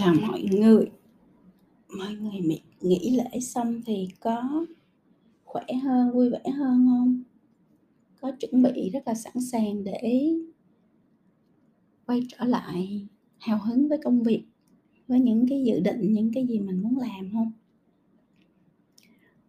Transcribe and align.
Chào 0.00 0.14
mọi 0.14 0.42
người. 0.42 0.90
Mọi 1.98 2.14
người 2.14 2.40
mị 2.40 2.60
nghỉ 2.80 3.10
lễ 3.10 3.40
xong 3.40 3.80
thì 3.86 4.08
có 4.20 4.66
khỏe 5.44 5.64
hơn, 5.82 6.12
vui 6.12 6.30
vẻ 6.30 6.50
hơn 6.50 6.86
hông? 6.86 7.22
Có 8.20 8.32
chuẩn 8.40 8.62
bị 8.62 8.90
rất 8.90 9.02
là 9.06 9.14
sẵn 9.14 9.34
sàng 9.52 9.84
để 9.84 10.32
quay 12.06 12.22
trở 12.28 12.44
lại 12.44 13.06
hào 13.38 13.58
hứng 13.58 13.88
với 13.88 13.98
công 14.04 14.22
việc, 14.22 14.44
với 15.08 15.20
những 15.20 15.46
cái 15.48 15.62
dự 15.64 15.80
định, 15.80 16.12
những 16.12 16.32
cái 16.34 16.46
gì 16.46 16.58
mình 16.60 16.82
muốn 16.82 16.98
làm 16.98 17.30
hông? 17.30 17.52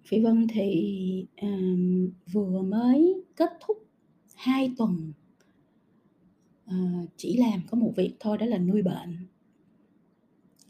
Phi 0.06 0.20
Vân 0.20 0.48
thì, 0.54 1.26
ờm, 1.38 2.10
vừa 2.32 2.62
mới 2.62 3.24
kết 3.36 3.50
thúc 3.68 3.78
2 4.36 4.74
tuần 4.78 5.14
ờ, 6.66 6.76
chỉ 7.18 7.38
làm 7.38 7.62
có 7.70 7.78
một 7.78 7.94
việc 7.96 8.16
thôi 8.20 8.38
đó 8.38 8.46
là 8.46 8.58
nuôi 8.58 8.82
bệnh. 8.82 9.31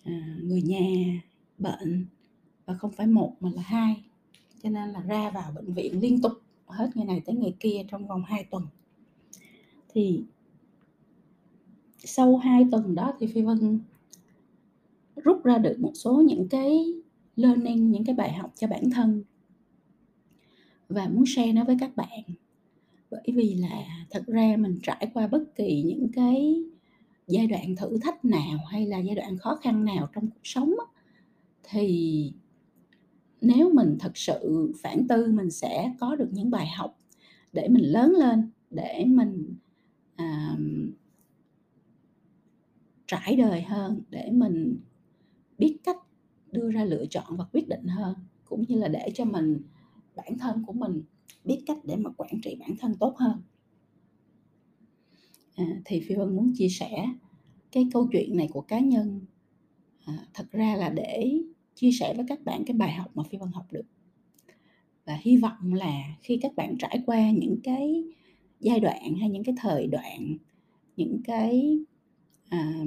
À, 0.04 0.38
người 0.44 0.62
nhà 0.62 1.22
bệnh 1.58 2.06
và 2.66 2.74
không 2.74 2.92
phải 2.92 3.08
một 3.08 3.36
mà 3.40 3.50
là 3.56 3.62
hai, 3.62 4.04
cho 4.64 4.70
nên 4.70 4.90
là 4.90 5.02
ra 5.02 5.30
vào 5.30 5.52
bệnh 5.56 5.74
viện 5.74 6.00
liên 6.00 6.22
tục 6.22 6.32
hết 6.68 6.90
ngày 6.96 7.06
này 7.06 7.22
tới 7.26 7.36
ngày 7.36 7.56
kia 7.60 7.86
trong 7.92 8.08
vòng 8.08 8.24
2 8.24 8.44
tuần. 8.44 8.68
Thì 9.94 10.24
sau 11.98 12.38
2 12.38 12.68
tuần 12.72 12.96
đó 12.96 13.14
thì 13.20 13.28
Phi 13.28 13.42
Vân 13.42 13.80
rút 15.16 15.44
ra 15.44 15.58
được 15.58 15.80
một 15.80 15.92
số 15.94 16.22
những 16.22 16.48
cái 16.50 16.94
learning, 17.36 17.92
những 17.92 18.06
cái 18.06 18.16
bài 18.16 18.34
học 18.34 18.52
cho 18.56 18.68
bản 18.68 18.90
thân. 18.90 19.24
Và 20.90 21.08
muốn 21.08 21.26
share 21.26 21.54
nó 21.54 21.64
với 21.64 21.78
các 21.80 21.96
bạn. 21.96 22.24
Bởi 23.12 23.24
vì 23.26 23.56
là 23.56 24.06
thật 24.10 24.24
ra 24.28 24.56
mình 24.60 24.80
trải 24.84 25.12
qua 25.14 25.28
bất 25.28 25.56
kỳ 25.56 25.84
những 25.84 26.08
cái 26.14 26.64
giai 27.32 27.48
đoạn 27.48 27.76
thử 27.76 27.98
thách 28.02 28.26
nào 28.26 28.60
hay 28.70 28.86
là 28.86 29.00
giai 29.00 29.16
đoạn 29.16 29.38
khó 29.38 29.56
khăn 29.56 29.86
nào 29.86 30.10
trong 30.14 30.28
cuộc 30.28 30.42
sống 30.44 30.74
á, 30.80 30.86
thì 31.64 32.34
nếu 33.42 33.74
mình 33.74 33.98
thật 34.00 34.18
sự 34.18 34.72
phản 34.84 35.08
tư 35.08 35.32
mình 35.32 35.52
sẽ 35.52 35.94
có 36.00 36.16
được 36.16 36.30
những 36.32 36.52
bài 36.52 36.68
học 36.68 36.98
để 37.54 37.68
mình 37.70 37.84
lớn 37.84 38.12
lên, 38.12 38.50
để 38.70 39.06
mình, 39.08 39.56
à 40.16 40.58
trải 43.08 43.36
đời 43.36 43.62
hơn, 43.62 44.02
để 44.10 44.30
mình 44.32 44.80
biết 45.58 45.78
cách 45.84 45.98
đưa 46.52 46.72
ra 46.72 46.84
lựa 46.86 47.06
chọn 47.10 47.38
và 47.38 47.46
quyết 47.54 47.70
định 47.70 47.88
hơn, 47.88 48.16
cũng 48.46 48.66
như 48.68 48.78
là 48.78 48.88
để 48.88 49.12
cho 49.14 49.26
mình 49.26 49.62
bản 50.16 50.38
thân 50.38 50.64
của 50.68 50.74
mình 50.74 51.04
biết 51.46 51.64
cách 51.68 51.78
để 51.84 51.96
mà 51.96 52.10
quản 52.18 52.42
trị 52.44 52.58
bản 52.60 52.76
thân 52.80 52.96
tốt 53.00 53.16
hơn. 53.18 53.42
À, 55.62 55.82
thì 55.86 56.00
Phi 56.00 56.16
Vân 56.16 56.36
muốn 56.36 56.54
chia 56.56 56.70
sẻ 56.70 57.08
cái 57.72 57.88
câu 57.94 58.08
chuyện 58.12 58.38
này 58.38 58.48
của 58.54 58.62
cá 58.62 58.80
nhân, 58.80 59.22
à, 60.06 60.14
thật 60.34 60.46
ra 60.52 60.76
là 60.76 60.90
để 60.90 61.42
chia 61.76 61.92
sẻ 61.92 62.14
với 62.16 62.26
các 62.28 62.44
bạn 62.44 62.64
cái 62.66 62.78
bài 62.78 62.94
học 62.94 63.12
mà 63.16 63.24
Phi 63.24 63.38
Vân 63.38 63.52
học 63.52 63.66
được. 63.72 63.86
Và 65.06 65.20
hy 65.22 65.38
vọng 65.38 65.74
là 65.74 66.18
khi 66.22 66.40
các 66.42 66.56
bạn 66.56 66.78
trải 66.80 67.04
qua 67.06 67.32
những 67.32 67.58
cái 67.64 68.04
giai 68.60 68.80
đoạn 68.80 69.16
hay 69.20 69.30
những 69.30 69.44
cái 69.44 69.56
thời 69.58 69.88
đoạn, 69.88 70.38
những 70.98 71.22
cái, 71.24 71.80
à, 72.50 72.84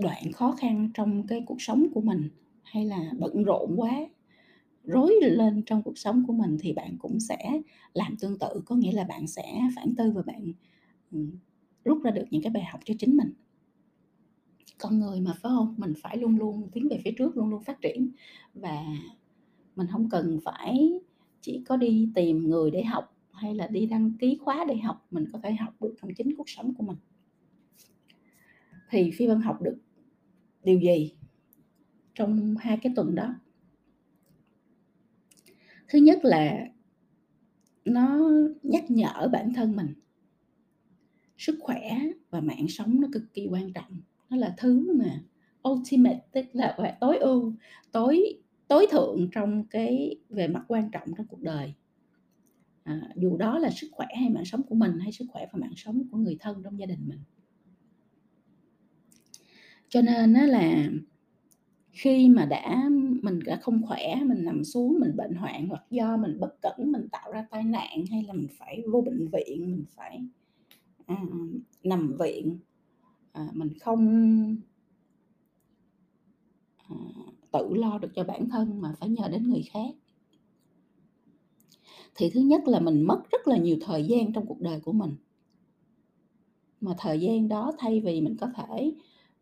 đoạn 0.00 0.32
khó 0.32 0.52
khăn 0.52 0.90
trong 0.94 1.26
cái 1.26 1.42
cuộc 1.46 1.62
sống 1.62 1.86
của 1.94 2.00
mình, 2.00 2.28
hay 2.62 2.84
là 2.84 3.12
bận 3.18 3.42
rộn 3.42 3.74
quá, 3.76 4.06
rối 4.88 5.14
lên 5.22 5.62
trong 5.66 5.82
cuộc 5.82 5.98
sống 5.98 6.24
của 6.26 6.32
mình 6.32 6.56
thì 6.60 6.72
bạn 6.72 6.96
cũng 6.98 7.20
sẽ 7.20 7.38
làm 7.94 8.16
tương 8.20 8.38
tự. 8.38 8.48
Có 8.64 8.76
nghĩa 8.76 8.92
là 8.92 9.04
bạn 9.04 9.26
sẽ 9.26 9.60
phản 9.76 9.94
tư 9.96 10.10
và 10.10 10.22
bạn, 10.22 10.52
rút 11.84 12.02
ra 12.02 12.10
được 12.10 12.24
những 12.30 12.42
cái 12.42 12.50
bài 12.50 12.64
học 12.64 12.80
cho 12.84 12.94
chính 12.98 13.16
mình. 13.16 13.32
Con 14.78 14.98
người 14.98 15.20
mà, 15.20 15.32
phải 15.32 15.50
không 15.56 15.74
Mình 15.76 15.92
phải 16.02 16.16
luôn 16.16 16.38
luôn 16.38 16.70
tiến 16.72 16.88
về 16.90 17.00
phía 17.04 17.10
trước, 17.18 17.36
luôn 17.36 17.50
luôn 17.50 17.62
phát 17.62 17.80
triển 17.80 18.10
và 18.54 18.84
mình 19.76 19.86
không 19.90 20.08
cần 20.10 20.40
phải 20.44 20.92
chỉ 21.40 21.62
có 21.66 21.76
đi 21.76 22.08
tìm 22.14 22.48
người 22.48 22.70
để 22.70 22.84
học, 22.84 23.16
hay 23.32 23.54
là 23.54 23.66
đi 23.66 23.86
đăng 23.86 24.12
ký 24.18 24.38
khóa 24.40 24.64
để 24.68 24.76
học, 24.76 25.06
mình 25.10 25.24
có 25.32 25.38
thể 25.42 25.52
học 25.52 25.74
được 25.80 25.94
trong 26.02 26.14
chính 26.14 26.34
cuộc 26.36 26.48
sống 26.48 26.74
của 26.74 26.84
mình. 26.84 26.96
Thì 28.90 29.10
Phi 29.10 29.26
Vân 29.26 29.40
học 29.40 29.62
được 29.62 29.76
điều 30.64 30.80
gì 30.80 31.12
trong 32.14 32.54
hai 32.60 32.78
cái 32.82 32.92
tuần 32.96 33.14
đó? 33.14 33.34
Thứ 35.88 35.98
nhất 35.98 36.24
là 36.24 36.66
nó 37.84 38.30
nhắc 38.62 38.90
nhở 38.90 39.28
bản 39.32 39.54
thân 39.54 39.76
mình 39.76 39.94
sức 41.38 41.58
khỏe 41.60 41.98
và 42.30 42.40
mạng 42.40 42.66
sống 42.68 43.00
nó 43.00 43.08
cực 43.12 43.22
kỳ 43.34 43.46
quan 43.50 43.72
trọng. 43.72 44.00
Nó 44.30 44.36
là 44.36 44.54
thứ 44.58 44.96
mà 44.98 45.22
ultimate, 45.68 46.20
tức 46.32 46.44
là 46.52 46.96
tối 47.00 47.18
ưu, 47.18 47.54
tối 47.92 48.40
tối 48.68 48.86
thượng 48.90 49.28
trong 49.32 49.64
cái 49.66 50.16
về 50.28 50.48
mặt 50.48 50.64
quan 50.68 50.90
trọng 50.90 51.08
trong 51.16 51.26
cuộc 51.26 51.40
đời. 51.40 51.74
À, 52.84 53.00
dù 53.16 53.36
đó 53.36 53.58
là 53.58 53.70
sức 53.70 53.88
khỏe 53.92 54.06
hay 54.16 54.30
mạng 54.30 54.44
sống 54.44 54.62
của 54.62 54.74
mình, 54.74 54.98
hay 54.98 55.12
sức 55.12 55.24
khỏe 55.32 55.46
và 55.52 55.58
mạng 55.58 55.72
sống 55.76 56.02
của 56.10 56.18
người 56.18 56.36
thân 56.40 56.62
trong 56.64 56.78
gia 56.78 56.86
đình 56.86 57.08
mình. 57.08 57.20
Cho 59.88 60.02
nên 60.02 60.32
nó 60.32 60.42
là 60.42 60.90
khi 61.92 62.28
mà 62.28 62.46
đã 62.46 62.88
mình 63.22 63.38
đã 63.44 63.56
không 63.62 63.82
khỏe, 63.86 64.14
mình 64.26 64.44
nằm 64.44 64.64
xuống, 64.64 64.98
mình 65.00 65.16
bệnh 65.16 65.34
hoạn 65.34 65.68
hoặc 65.68 65.82
do 65.90 66.16
mình 66.16 66.40
bất 66.40 66.60
cẩn 66.62 66.92
mình 66.92 67.08
tạo 67.12 67.32
ra 67.32 67.46
tai 67.50 67.64
nạn, 67.64 68.04
hay 68.10 68.24
là 68.24 68.32
mình 68.32 68.48
phải 68.58 68.82
vô 68.92 69.00
bệnh 69.00 69.28
viện, 69.32 69.72
mình 69.72 69.84
phải, 69.96 70.20
à, 71.06 71.22
nằm 71.82 72.16
viện, 72.18 72.58
à, 73.32 73.48
mình 73.54 73.78
không 73.80 74.56
à, 76.76 76.96
tự 77.52 77.74
lo 77.74 77.98
được 77.98 78.08
cho 78.14 78.24
bản 78.24 78.48
thân 78.48 78.80
mà 78.80 78.94
phải 79.00 79.08
nhờ 79.08 79.28
đến 79.28 79.50
người 79.50 79.62
khác. 79.72 79.94
Thì 82.14 82.30
thứ 82.30 82.40
nhất 82.40 82.62
là 82.66 82.80
mình 82.80 83.02
mất 83.02 83.22
rất 83.30 83.48
là 83.48 83.56
nhiều 83.56 83.76
thời 83.80 84.04
gian 84.06 84.32
trong 84.32 84.46
cuộc 84.46 84.60
đời 84.60 84.80
của 84.80 84.92
mình. 84.92 85.16
Mà 86.80 86.94
thời 86.98 87.20
gian 87.20 87.48
đó 87.48 87.72
thay 87.78 88.00
vì 88.00 88.20
mình 88.20 88.36
có 88.40 88.50
thể, 88.56 88.92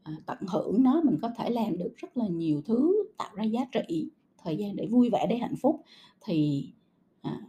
À, 0.06 0.12
tận 0.26 0.38
hưởng 0.48 0.82
nó, 0.82 1.00
mình 1.04 1.18
có 1.22 1.30
thể 1.36 1.50
làm 1.50 1.78
được 1.78 1.94
rất 1.96 2.16
là 2.16 2.28
nhiều 2.28 2.62
thứ 2.64 3.04
tạo 3.18 3.34
ra 3.34 3.44
giá 3.44 3.60
trị, 3.72 4.10
thời 4.38 4.56
gian 4.56 4.76
để 4.76 4.86
vui 4.86 5.10
vẻ, 5.10 5.26
để 5.30 5.36
hạnh 5.38 5.54
phúc 5.60 5.84
thì, 6.20 6.68
à, 7.22 7.40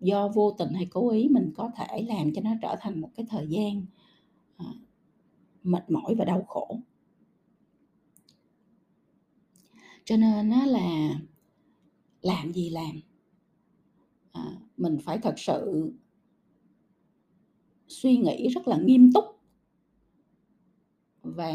do 0.00 0.28
vô 0.28 0.50
tình 0.58 0.72
hay 0.74 0.86
cố 0.90 1.10
ý 1.10 1.28
mình 1.28 1.52
có 1.56 1.70
thể 1.76 2.02
làm 2.02 2.32
cho 2.34 2.42
nó 2.42 2.50
trở 2.62 2.76
thành 2.80 3.00
một 3.00 3.10
cái 3.14 3.26
thời 3.28 3.46
gian, 3.48 3.86
à, 4.56 4.66
mệt 5.62 5.90
mỏi 5.90 6.14
và 6.14 6.24
đau 6.24 6.42
khổ. 6.48 6.80
Cho 10.04 10.16
nên 10.16 10.48
nó 10.48 10.66
là 10.66 11.20
làm 12.22 12.52
gì 12.52 12.70
làm, 12.70 13.00
à, 14.32 14.56
mình 14.76 14.98
phải 15.02 15.18
thật 15.18 15.34
sự 15.38 15.92
suy 17.88 18.16
nghĩ 18.16 18.48
rất 18.48 18.68
là 18.68 18.78
nghiêm 18.78 19.12
túc 19.12 19.24
và, 21.36 21.52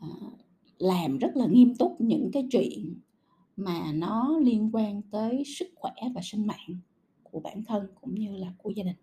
ờ, 0.00 0.08
làm 0.78 1.18
rất 1.18 1.36
là 1.36 1.46
nghiêm 1.46 1.74
túc 1.74 2.00
những 2.00 2.30
cái 2.32 2.46
chuyện 2.50 2.94
mà 3.56 3.92
nó 3.92 4.38
liên 4.42 4.70
quan 4.72 5.02
tới 5.10 5.42
sức 5.46 5.66
khỏe 5.74 5.92
và 6.14 6.20
sinh 6.24 6.46
mạng 6.46 6.78
của 7.22 7.40
bản 7.40 7.64
thân 7.64 7.86
cũng 8.00 8.14
như 8.14 8.36
là 8.36 8.52
của 8.58 8.70
gia 8.70 8.84
đình. 8.84 8.96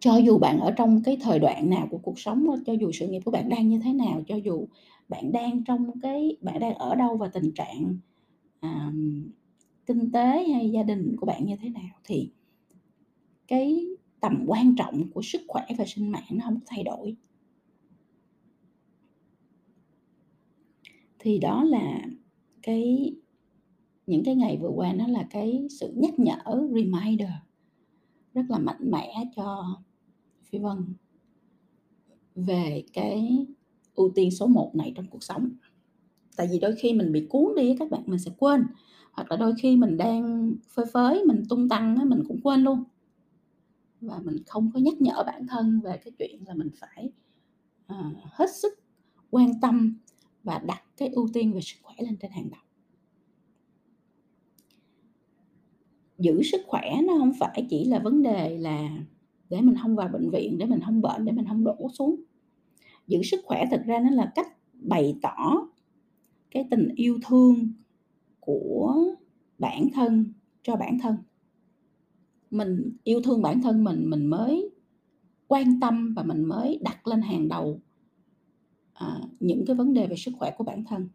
Cho 0.00 0.16
dù 0.16 0.38
bạn 0.38 0.60
ở 0.60 0.70
trong 0.70 1.02
cái 1.02 1.16
thời 1.20 1.38
đoạn 1.38 1.70
nào 1.70 1.88
của 1.90 1.98
cuộc 1.98 2.18
sống, 2.18 2.46
cho 2.66 2.72
dù 2.72 2.92
sự 2.92 3.08
nghiệp 3.08 3.20
của 3.24 3.30
bạn 3.30 3.48
đang 3.48 3.68
như 3.68 3.80
thế 3.84 3.92
nào, 3.92 4.22
cho 4.26 4.36
dù 4.36 4.68
bạn 5.08 5.32
đang 5.32 5.64
trong 5.64 6.00
cái 6.00 6.36
bạn 6.40 6.58
đang 6.58 6.74
ở 6.74 6.94
đâu 6.94 7.16
và 7.16 7.28
tình 7.28 7.52
trạng, 7.52 7.96
à, 8.60 8.92
kinh 9.86 10.12
tế 10.12 10.44
hay 10.44 10.70
gia 10.70 10.82
đình 10.82 11.16
của 11.16 11.26
bạn 11.26 11.46
như 11.46 11.56
thế 11.56 11.68
nào 11.68 11.94
thì 12.04 12.30
cái 13.48 13.86
tầm 14.20 14.44
quan 14.46 14.74
trọng 14.76 15.10
của 15.10 15.22
sức 15.22 15.40
khỏe 15.48 15.66
và 15.78 15.84
sinh 15.86 16.10
mạng 16.12 16.24
nó 16.30 16.44
không 16.44 16.54
có 16.54 16.66
thay 16.66 16.84
đổi. 16.84 17.16
Thì 21.18 21.38
đó 21.38 21.64
là 21.64 22.00
cái 22.62 23.14
những 24.06 24.24
cái 24.24 24.34
ngày 24.34 24.58
vừa 24.62 24.68
qua 24.68 24.92
nó 24.92 25.06
là 25.06 25.26
cái 25.30 25.66
sự 25.80 25.92
nhắc 25.96 26.18
nhở, 26.18 26.68
reminder 26.74 27.30
rất 28.34 28.42
là 28.48 28.58
mạnh 28.58 28.90
mẽ 28.90 29.14
cho 29.36 29.64
Phi 30.44 30.58
Vân 30.58 30.94
về 32.34 32.84
cái 32.92 33.46
ưu 33.94 34.12
tiên 34.14 34.30
số 34.30 34.46
1 34.46 34.74
này 34.74 34.92
trong 34.96 35.06
cuộc 35.10 35.22
sống. 35.22 35.50
Tại 36.36 36.48
vì 36.50 36.58
đôi 36.58 36.74
khi 36.76 36.92
mình 36.92 37.12
bị 37.12 37.26
cuốn 37.30 37.54
đi 37.56 37.76
các 37.78 37.90
bạn, 37.90 38.02
mình 38.06 38.18
sẽ 38.18 38.30
quên, 38.38 38.66
hoặc 39.12 39.30
là 39.30 39.36
đôi 39.36 39.54
khi 39.58 39.76
mình 39.76 39.96
đang 39.96 40.54
phơi 40.74 40.86
phới, 40.92 41.24
mình 41.26 41.42
tung 41.48 41.68
tăng 41.68 42.08
mình 42.08 42.22
cũng 42.28 42.40
quên 42.42 42.60
luôn. 42.60 42.84
Và 44.00 44.20
mình 44.24 44.36
không 44.46 44.70
có 44.74 44.80
nhắc 44.80 44.94
nhở 45.00 45.22
bản 45.26 45.46
thân 45.46 45.80
về 45.80 46.00
cái 46.04 46.12
chuyện 46.18 46.44
là 46.46 46.54
mình 46.54 46.70
phải, 46.80 47.12
uh, 47.92 48.16
hết 48.32 48.50
sức 48.54 48.72
quan 49.30 49.60
tâm 49.60 49.98
và 50.42 50.58
đặt 50.58 50.82
cái 50.96 51.08
ưu 51.08 51.28
tiên 51.32 51.52
về 51.52 51.60
sức 51.60 51.76
khỏe 51.82 51.94
lên 51.98 52.16
trên 52.16 52.30
hàng 52.30 52.50
đầu. 52.50 52.60
giữ 56.18 56.42
sức 56.42 56.60
khỏe 56.66 57.00
nó 57.02 57.14
không 57.18 57.32
phải 57.38 57.66
chỉ 57.70 57.84
là 57.84 57.98
vấn 57.98 58.22
đề 58.22 58.58
là 58.58 58.88
để 59.50 59.60
mình 59.60 59.74
không 59.82 59.96
vào 59.96 60.08
bệnh 60.08 60.30
viện, 60.30 60.58
để 60.58 60.66
mình 60.66 60.80
không 60.84 61.02
bệnh, 61.02 61.24
để 61.24 61.32
mình 61.32 61.44
không 61.48 61.64
đổ 61.64 61.76
xuống. 61.98 62.16
Giữ 63.06 63.22
sức 63.22 63.40
khỏe 63.44 63.64
thực 63.70 63.84
ra 63.84 63.98
nó 63.98 64.10
là 64.10 64.32
cách 64.34 64.46
bày 64.72 65.16
tỏ 65.22 65.68
cái 66.50 66.64
tình 66.70 66.88
yêu 66.94 67.18
thương 67.28 67.72
của 68.40 69.04
bản 69.58 69.88
thân 69.94 70.32
cho 70.62 70.76
bản 70.76 70.98
thân. 70.98 71.16
Mình 72.50 72.96
yêu 73.04 73.20
thương 73.22 73.42
bản 73.42 73.62
thân 73.62 73.84
mình, 73.84 74.10
mình 74.10 74.26
mới 74.26 74.70
quan 75.46 75.80
tâm 75.80 76.14
và 76.14 76.22
mình 76.22 76.44
mới 76.44 76.78
đặt 76.82 77.06
lên 77.06 77.22
hàng 77.22 77.48
đầu, 77.48 77.80
à, 78.92 79.20
những 79.40 79.64
cái 79.66 79.76
vấn 79.76 79.94
đề 79.94 80.06
về 80.06 80.16
sức 80.16 80.32
khỏe 80.38 80.54
của 80.58 80.64
bản 80.64 80.84
thân. 80.84 81.08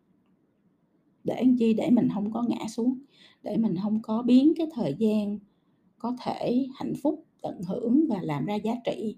Để 1.24 1.36
làm 1.44 1.58
chi? 1.58 1.74
Để 1.74 1.90
mình 1.90 2.10
không 2.14 2.32
có 2.32 2.44
ngã 2.48 2.68
xuống, 2.68 3.00
để 3.44 3.58
mình 3.58 3.76
không 3.82 4.02
có 4.02 4.22
biến 4.22 4.54
cái 4.58 4.68
thời 4.74 4.96
gian 5.00 5.40
có 5.98 6.16
thể 6.22 6.68
hạnh 6.76 6.94
phúc, 7.04 7.26
tận 7.42 7.62
hưởng 7.68 8.06
và 8.10 8.20
làm 8.22 8.46
ra 8.46 8.56
giá 8.56 8.74
trị 8.86 9.18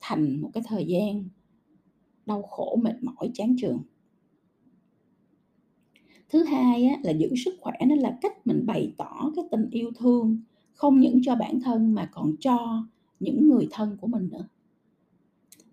thành 0.00 0.40
một 0.40 0.50
cái 0.54 0.62
thời 0.66 0.86
gian 0.86 1.28
đau 2.26 2.42
khổ, 2.42 2.78
mệt 2.82 3.02
mỏi, 3.02 3.30
chán 3.34 3.56
chường. 3.58 3.82
Thứ 6.28 6.44
hai 6.44 6.84
á, 6.84 6.96
là 7.02 7.10
giữ 7.10 7.28
sức 7.44 7.54
khỏe 7.60 7.74
nó 7.86 7.94
là 7.94 8.18
cách 8.20 8.46
mình 8.46 8.66
bày 8.66 8.94
tỏ 8.96 9.32
cái 9.36 9.44
tình 9.50 9.70
yêu 9.70 9.90
thương 9.98 10.40
không 10.74 11.00
những 11.00 11.20
cho 11.22 11.34
bản 11.34 11.60
thân 11.60 11.94
mà 11.94 12.08
còn 12.12 12.36
cho 12.40 12.84
những 13.20 13.48
người 13.48 13.68
thân 13.70 13.96
của 14.00 14.06
mình 14.06 14.28
nữa. 14.32 14.48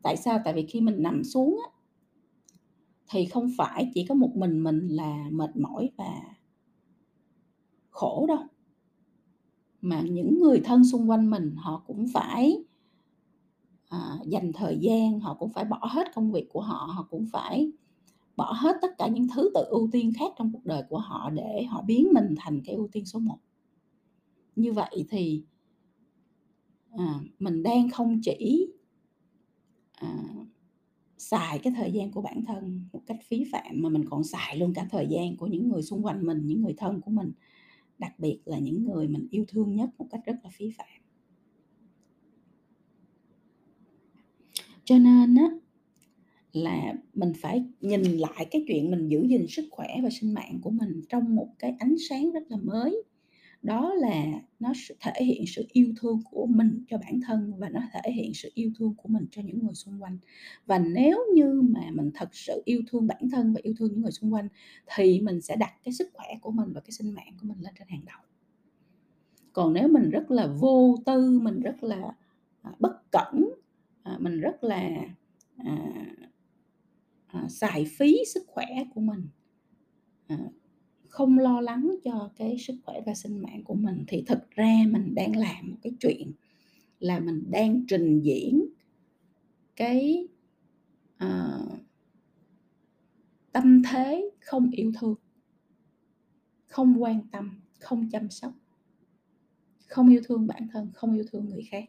Tại 0.01 0.17
sao? 0.17 0.39
Tại 0.45 0.53
vì 0.53 0.65
khi 0.65 0.81
mình 0.81 0.95
nằm 1.03 1.23
xuống 1.23 1.59
á 1.65 1.71
thì 3.09 3.25
không 3.25 3.51
phải 3.57 3.91
chỉ 3.93 4.05
có 4.05 4.15
một 4.15 4.31
mình 4.35 4.63
mình 4.63 4.87
là 4.87 5.29
mệt 5.31 5.57
mỏi 5.57 5.89
và 5.97 6.21
khổ 7.89 8.25
đâu. 8.27 8.43
Mà 9.81 10.01
những 10.01 10.39
người 10.39 10.61
thân 10.63 10.85
xung 10.85 11.09
quanh 11.09 11.29
mình 11.29 11.55
họ 11.57 11.83
cũng 11.87 12.07
phải 12.13 12.63
à, 13.89 14.17
dành 14.25 14.53
thời 14.53 14.77
gian, 14.81 15.19
họ 15.19 15.33
cũng 15.33 15.49
phải 15.49 15.65
bỏ 15.65 15.79
hết 15.91 16.07
công 16.15 16.31
việc 16.31 16.49
của 16.49 16.61
họ, 16.61 16.89
họ 16.95 17.07
cũng 17.09 17.25
phải 17.31 17.71
bỏ 18.35 18.53
hết 18.53 18.75
tất 18.81 18.97
cả 18.97 19.07
những 19.07 19.27
thứ 19.35 19.51
tự 19.55 19.63
ưu 19.69 19.89
tiên 19.91 20.13
khác 20.19 20.33
trong 20.37 20.51
cuộc 20.53 20.65
đời 20.65 20.83
của 20.89 20.97
họ 20.97 21.29
để 21.29 21.63
họ 21.69 21.81
biến 21.81 22.07
mình 22.13 22.35
thành 22.37 22.61
cái 22.65 22.75
ưu 22.75 22.87
tiên 22.91 23.05
số 23.05 23.19
1. 23.19 23.37
Như 24.59 24.73
vậy 24.73 25.05
thì 25.09 25.43
à, 26.97 27.19
mình 27.39 27.63
đang 27.63 27.89
không 27.89 28.21
chỉ 28.23 28.67
à, 29.93 30.23
xài 31.17 31.59
cái 31.59 31.73
thời 31.77 31.91
gian 31.91 32.11
của 32.11 32.21
bản 32.21 32.45
thân 32.45 32.81
một 32.93 33.01
cách 33.05 33.17
phí 33.23 33.43
phạm 33.51 33.81
mà 33.81 33.89
mình 33.89 34.05
còn 34.09 34.23
xài 34.23 34.57
luôn 34.57 34.73
cả 34.73 34.87
thời 34.91 35.07
gian 35.09 35.37
của 35.37 35.47
những 35.47 35.69
người 35.69 35.81
xung 35.81 36.05
quanh 36.05 36.25
mình, 36.25 36.47
những 36.47 36.61
người 36.61 36.73
thân 36.77 37.01
của 37.01 37.11
mình, 37.11 37.31
đặc 37.97 38.19
biệt 38.19 38.39
là 38.45 38.59
những 38.59 38.83
người 38.83 39.07
mình 39.07 39.27
yêu 39.31 39.45
thương 39.47 39.75
nhất 39.75 39.89
một 39.97 40.07
cách 40.09 40.21
rất 40.25 40.35
là 40.43 40.49
phí 40.53 40.71
phạm. 40.77 41.01
Cho 44.83 44.97
nên 44.97 45.35
á 45.35 45.49
là 46.53 46.93
mình 47.13 47.33
phải 47.41 47.65
nhìn 47.81 48.01
lại 48.01 48.47
cái 48.51 48.65
chuyện 48.67 48.91
mình 48.91 49.07
giữ 49.07 49.23
gìn 49.29 49.45
sức 49.47 49.67
khỏe 49.71 49.87
và 50.03 50.09
sinh 50.09 50.33
mạng 50.33 50.59
của 50.61 50.69
mình 50.69 51.01
trong 51.09 51.35
một 51.35 51.47
cái 51.59 51.75
ánh 51.79 51.95
sáng 52.09 52.31
rất 52.31 52.43
là 52.49 52.57
mới. 52.57 53.03
Đó 53.61 53.93
là 53.93 54.25
nó 54.59 54.73
thể 55.01 55.25
hiện 55.25 55.43
sự 55.47 55.65
yêu 55.71 55.93
thương 56.01 56.21
của 56.31 56.45
mình 56.45 56.83
cho 56.87 56.97
bản 56.97 57.19
thân 57.27 57.53
và 57.57 57.69
nó 57.69 57.81
thể 57.93 58.11
hiện 58.11 58.33
sự 58.33 58.51
yêu 58.53 58.71
thương 58.79 58.93
của 58.97 59.09
mình 59.09 59.25
cho 59.31 59.41
những 59.41 59.59
người 59.59 59.73
xung 59.73 60.03
quanh. 60.03 60.17
Và 60.65 60.79
nếu 60.79 61.19
như 61.33 61.61
mà 61.61 61.81
mình 61.93 62.11
thật 62.13 62.29
sự 62.35 62.61
yêu 62.65 62.81
thương 62.87 63.07
bản 63.07 63.29
thân 63.31 63.53
và 63.53 63.59
yêu 63.63 63.73
thương 63.79 63.91
những 63.91 64.01
người 64.01 64.11
xung 64.11 64.33
quanh 64.33 64.47
thì 64.95 65.21
mình 65.21 65.41
sẽ 65.41 65.55
đặt 65.55 65.73
cái 65.83 65.93
sức 65.93 66.09
khỏe 66.13 66.27
của 66.41 66.51
mình 66.51 66.73
và 66.73 66.81
cái 66.81 66.91
sinh 66.91 67.11
mạng 67.11 67.33
của 67.41 67.47
mình 67.47 67.57
lên 67.61 67.73
trên 67.79 67.87
hàng 67.87 68.05
đầu. 68.05 68.19
Còn 69.53 69.73
nếu 69.73 69.87
mình 69.87 70.09
rất 70.09 70.31
là 70.31 70.47
vô 70.47 70.95
tư, 71.05 71.39
mình 71.39 71.59
rất 71.59 71.83
là 71.83 72.13
à, 72.61 72.71
bất 72.79 73.11
cẩn, 73.11 73.49
à, 74.03 74.17
mình 74.19 74.39
rất 74.39 74.63
là 74.63 74.89
à, 75.57 75.77
à, 77.27 77.45
xài 77.49 77.85
phí 77.97 78.17
sức 78.33 78.43
khỏe 78.47 78.65
của 78.95 79.01
mình 79.01 79.27
à, 80.27 80.37
không 81.09 81.39
lo 81.39 81.61
lắng 81.61 81.95
cho 82.03 82.29
cái 82.35 82.57
sức 82.57 82.75
khỏe 82.85 83.01
và 83.05 83.13
sinh 83.13 83.41
mạng 83.41 83.63
của 83.63 83.73
mình 83.73 84.03
thì 84.07 84.23
thực 84.27 84.51
ra 84.51 84.75
mình 84.87 85.15
đang 85.15 85.35
làm 85.35 85.69
một 85.69 85.77
cái 85.81 85.93
chuyện 85.99 86.31
là 86.99 87.19
mình 87.19 87.43
đang 87.51 87.85
trình 87.87 88.21
diễn 88.21 88.65
cái 89.75 90.27
uh, 91.25 91.79
tâm 93.51 93.81
thế 93.83 94.29
không 94.39 94.69
yêu 94.71 94.91
thương 94.99 95.15
không 96.67 97.03
quan 97.03 97.21
tâm 97.31 97.61
không 97.79 98.09
chăm 98.09 98.29
sóc 98.29 98.53
không 99.89 100.09
yêu 100.09 100.21
thương 100.25 100.47
bản 100.47 100.67
thân 100.73 100.91
không 100.93 101.13
yêu 101.13 101.23
thương 101.31 101.49
người 101.49 101.63
khác. 101.71 101.83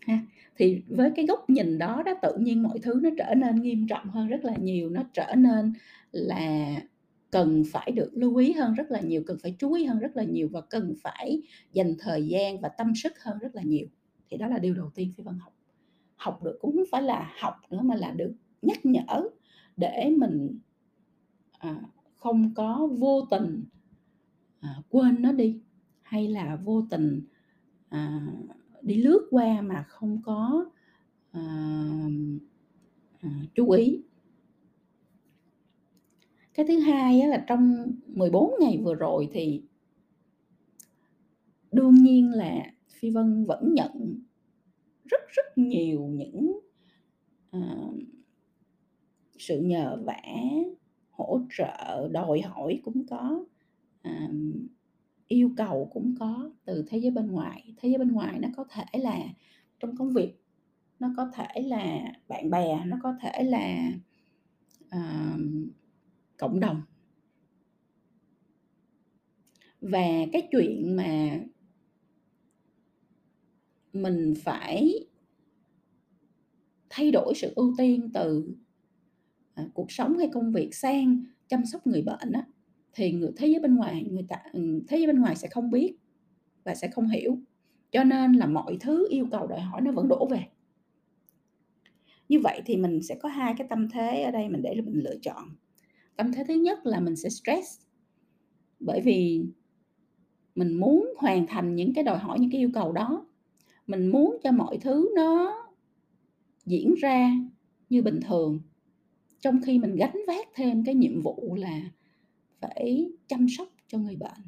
Ha 0.00 0.18
thì 0.56 0.82
với 0.88 1.10
cái 1.16 1.26
góc 1.26 1.50
nhìn 1.50 1.78
đó 1.78 2.02
đó 2.02 2.12
tự 2.22 2.36
nhiên 2.38 2.62
mọi 2.62 2.78
thứ 2.78 3.00
nó 3.02 3.10
trở 3.18 3.34
nên 3.34 3.62
nghiêm 3.62 3.86
trọng 3.88 4.10
hơn 4.10 4.28
rất 4.28 4.44
là 4.44 4.56
nhiều 4.56 4.90
nó 4.90 5.02
trở 5.12 5.34
nên 5.36 5.72
là 6.12 6.76
cần 7.30 7.62
phải 7.72 7.92
được 7.92 8.10
lưu 8.14 8.36
ý 8.36 8.52
hơn 8.52 8.74
rất 8.74 8.90
là 8.90 9.00
nhiều 9.00 9.22
cần 9.26 9.38
phải 9.42 9.56
chú 9.58 9.72
ý 9.72 9.84
hơn 9.84 9.98
rất 9.98 10.16
là 10.16 10.24
nhiều 10.24 10.48
và 10.52 10.60
cần 10.60 10.94
phải 11.02 11.42
dành 11.72 11.94
thời 11.98 12.26
gian 12.26 12.60
và 12.60 12.68
tâm 12.68 12.92
sức 12.94 13.12
hơn 13.22 13.38
rất 13.38 13.54
là 13.54 13.62
nhiều. 13.62 13.86
Thì 14.30 14.36
đó 14.36 14.46
là 14.46 14.58
điều 14.58 14.74
đầu 14.74 14.90
tiên 14.94 15.12
phi 15.16 15.22
vân 15.22 15.38
học. 15.38 15.52
Học 16.16 16.42
được 16.42 16.58
cũng 16.60 16.76
không 16.76 16.84
phải 16.90 17.02
là 17.02 17.32
học 17.40 17.54
nữa 17.70 17.80
mà 17.82 17.94
là 17.94 18.10
được 18.10 18.32
nhắc 18.62 18.86
nhở 18.86 19.28
để 19.76 20.10
mình 20.16 20.58
à, 21.58 21.82
không 22.16 22.54
có 22.54 22.88
vô 22.98 23.26
tình 23.30 23.64
à, 24.60 24.76
quên 24.88 25.22
nó 25.22 25.32
đi 25.32 25.60
hay 26.02 26.28
là 26.28 26.56
vô 26.56 26.86
tình 26.90 27.22
à, 27.88 28.26
đi 28.82 28.94
lướt 28.94 29.28
qua 29.30 29.60
mà 29.60 29.84
không 29.88 30.22
có 30.22 30.64
à, 31.32 31.42
à, 33.20 33.30
chú 33.54 33.70
ý 33.70 34.02
cái 36.54 36.66
thứ 36.68 36.78
hai 36.78 37.26
là 37.26 37.44
trong 37.46 37.92
14 38.06 38.54
ngày 38.60 38.78
vừa 38.84 38.94
rồi 38.94 39.28
thì 39.32 39.62
đương 41.72 41.94
nhiên 41.94 42.32
là 42.32 42.72
phi 42.90 43.10
vân 43.10 43.44
vẫn 43.44 43.74
nhận 43.74 44.22
rất 45.04 45.20
rất 45.28 45.58
nhiều 45.58 46.00
những 46.00 46.60
uh, 47.56 47.94
sự 49.38 49.60
nhờ 49.60 50.02
vả 50.04 50.22
hỗ 51.10 51.40
trợ 51.56 52.08
đòi 52.08 52.40
hỏi 52.40 52.80
cũng 52.84 53.06
có 53.06 53.44
uh, 54.08 54.34
yêu 55.28 55.50
cầu 55.56 55.90
cũng 55.92 56.14
có 56.18 56.50
từ 56.64 56.84
thế 56.88 56.98
giới 56.98 57.10
bên 57.10 57.26
ngoài. 57.26 57.74
Thế 57.76 57.88
giới 57.88 57.98
bên 57.98 58.12
ngoài 58.12 58.38
nó 58.38 58.48
có 58.56 58.64
thể 58.70 58.98
là 58.98 59.18
trong 59.80 59.96
công 59.96 60.12
việc 60.12 60.34
nó 60.98 61.14
có 61.16 61.30
thể 61.34 61.62
là 61.62 62.12
bạn 62.28 62.50
bè 62.50 62.84
nó 62.86 62.96
có 63.02 63.14
thể 63.20 63.42
là 63.42 63.92
uh, 64.96 65.40
cộng 66.40 66.60
đồng. 66.60 66.82
Và 69.80 70.26
cái 70.32 70.48
chuyện 70.52 70.96
mà 70.96 71.40
mình 73.92 74.34
phải 74.42 75.06
thay 76.90 77.10
đổi 77.10 77.34
sự 77.36 77.52
ưu 77.56 77.74
tiên 77.78 78.10
từ 78.14 78.54
à, 79.54 79.66
cuộc 79.74 79.92
sống 79.92 80.18
hay 80.18 80.28
công 80.32 80.52
việc 80.52 80.74
sang 80.74 81.24
chăm 81.48 81.66
sóc 81.66 81.86
người 81.86 82.02
bệnh 82.02 82.32
á, 82.32 82.46
thì 82.92 83.12
người 83.12 83.30
thế 83.36 83.46
giới 83.46 83.60
bên 83.60 83.76
ngoài 83.76 84.06
người 84.10 84.26
ta 84.28 84.36
ừ, 84.52 84.82
thế 84.88 84.96
giới 84.96 85.06
bên 85.06 85.20
ngoài 85.20 85.36
sẽ 85.36 85.48
không 85.48 85.70
biết 85.70 85.96
và 86.64 86.74
sẽ 86.74 86.88
không 86.88 87.08
hiểu. 87.08 87.38
Cho 87.90 88.04
nên 88.04 88.32
là 88.32 88.46
mọi 88.46 88.76
thứ 88.80 89.08
yêu 89.10 89.26
cầu 89.30 89.46
đòi 89.46 89.60
hỏi 89.60 89.80
nó 89.80 89.92
vẫn 89.92 90.08
đổ 90.08 90.28
về. 90.30 90.46
Như 92.28 92.40
vậy 92.40 92.62
thì 92.66 92.76
mình 92.76 93.02
sẽ 93.02 93.14
có 93.14 93.28
hai 93.28 93.54
cái 93.58 93.66
tâm 93.70 93.88
thế 93.88 94.22
ở 94.22 94.30
đây 94.30 94.48
mình 94.48 94.62
để 94.62 94.74
mình 94.74 95.04
lựa 95.04 95.16
chọn 95.22 95.48
tâm 96.20 96.32
thế 96.32 96.44
thứ 96.48 96.54
nhất 96.54 96.86
là 96.86 97.00
mình 97.00 97.16
sẽ 97.16 97.28
stress. 97.28 97.80
Bởi 98.80 99.00
vì 99.00 99.44
mình 100.54 100.72
muốn 100.72 101.14
hoàn 101.18 101.46
thành 101.46 101.76
những 101.76 101.94
cái 101.94 102.04
đòi 102.04 102.18
hỏi, 102.18 102.38
những 102.40 102.50
cái 102.50 102.60
yêu 102.60 102.70
cầu 102.74 102.92
đó. 102.92 103.26
Mình 103.86 104.06
muốn 104.06 104.36
cho 104.42 104.52
mọi 104.52 104.78
thứ 104.78 105.12
nó 105.16 105.54
diễn 106.66 106.94
ra 106.94 107.32
như 107.90 108.02
bình 108.02 108.20
thường. 108.26 108.60
Trong 109.40 109.60
khi 109.62 109.78
mình 109.78 109.96
gánh 109.96 110.16
vác 110.26 110.48
thêm 110.54 110.84
cái 110.84 110.94
nhiệm 110.94 111.22
vụ 111.22 111.54
là 111.58 111.80
phải 112.60 113.10
chăm 113.28 113.46
sóc 113.48 113.68
cho 113.88 113.98
người 113.98 114.16
bệnh. 114.16 114.42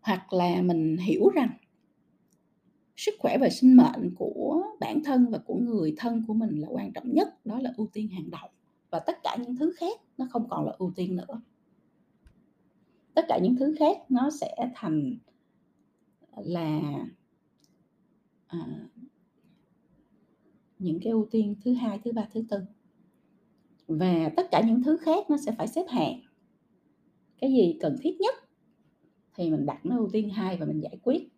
Hoặc 0.00 0.32
là 0.32 0.62
mình 0.62 0.96
hiểu 0.96 1.28
rằng 1.28 1.50
sức 2.96 3.14
khỏe 3.18 3.38
và 3.38 3.48
sinh 3.48 3.76
mệnh 3.76 4.14
của 4.14 4.62
bản 4.80 5.04
thân 5.04 5.26
và 5.30 5.38
của 5.38 5.56
người 5.56 5.94
thân 5.96 6.24
của 6.26 6.34
mình 6.34 6.56
là 6.56 6.68
quan 6.68 6.92
trọng 6.92 7.12
nhất, 7.12 7.46
đó 7.46 7.58
là 7.60 7.72
ưu 7.76 7.86
tiên 7.92 8.08
hàng 8.08 8.30
đầu 8.30 8.48
và 8.96 9.00
tất 9.06 9.22
cả 9.22 9.36
những 9.40 9.56
thứ 9.56 9.72
khác 9.76 10.00
nó 10.18 10.26
không 10.30 10.48
còn 10.48 10.66
là 10.66 10.72
ưu 10.78 10.92
tiên 10.96 11.16
nữa 11.16 11.40
tất 13.14 13.24
cả 13.28 13.38
những 13.42 13.56
thứ 13.56 13.74
khác 13.78 13.96
nó 14.08 14.30
sẽ 14.30 14.56
thành 14.74 15.16
là 16.36 16.80
à, 18.46 18.88
những 20.78 21.00
cái 21.02 21.10
ưu 21.10 21.26
tiên 21.30 21.54
thứ 21.64 21.74
hai 21.74 22.00
thứ 22.04 22.12
ba 22.12 22.28
thứ 22.32 22.44
tư 22.48 22.58
và 23.86 24.30
tất 24.36 24.48
cả 24.50 24.62
những 24.66 24.82
thứ 24.82 24.96
khác 24.96 25.30
nó 25.30 25.36
sẽ 25.36 25.52
phải 25.58 25.68
xếp 25.68 25.84
hạng 25.88 26.20
cái 27.40 27.52
gì 27.52 27.78
cần 27.80 27.96
thiết 28.02 28.20
nhất 28.20 28.34
thì 29.36 29.50
mình 29.50 29.66
đặt 29.66 29.86
nó 29.86 29.96
ưu 29.96 30.08
tiên 30.12 30.30
hai 30.30 30.56
và 30.56 30.66
mình 30.66 30.80
giải 30.80 30.98
quyết. 31.02 31.28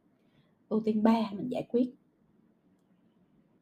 Ưu 0.68 0.82
tiên 0.84 1.02
ba 1.02 1.30
mình 1.32 1.48
giải 1.48 1.66
quyết. 1.70 1.94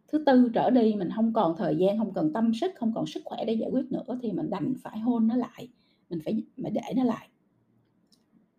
Thứ 0.08 0.18
tư 0.26 0.48
trở 0.54 0.70
đi 0.70 0.94
mình 0.98 1.08
không 1.16 1.32
còn 1.32 1.56
thời 1.56 1.76
gian, 1.76 1.98
không 1.98 2.12
cần 2.12 2.32
tâm 2.32 2.54
sức, 2.54 2.70
không 2.76 2.92
còn 2.94 3.06
sức 3.06 3.20
khỏe 3.24 3.44
để 3.46 3.52
giải 3.54 3.70
quyết 3.72 3.92
nữa 3.92 4.18
thì 4.22 4.32
mình 4.32 4.50
đành 4.50 4.74
phải 4.82 4.98
hôn 4.98 5.26
nó 5.26 5.36
lại, 5.36 5.68
mình 6.10 6.20
phải 6.24 6.42
phải 6.62 6.70
để 6.70 6.80
nó 6.96 7.04
lại. 7.04 7.28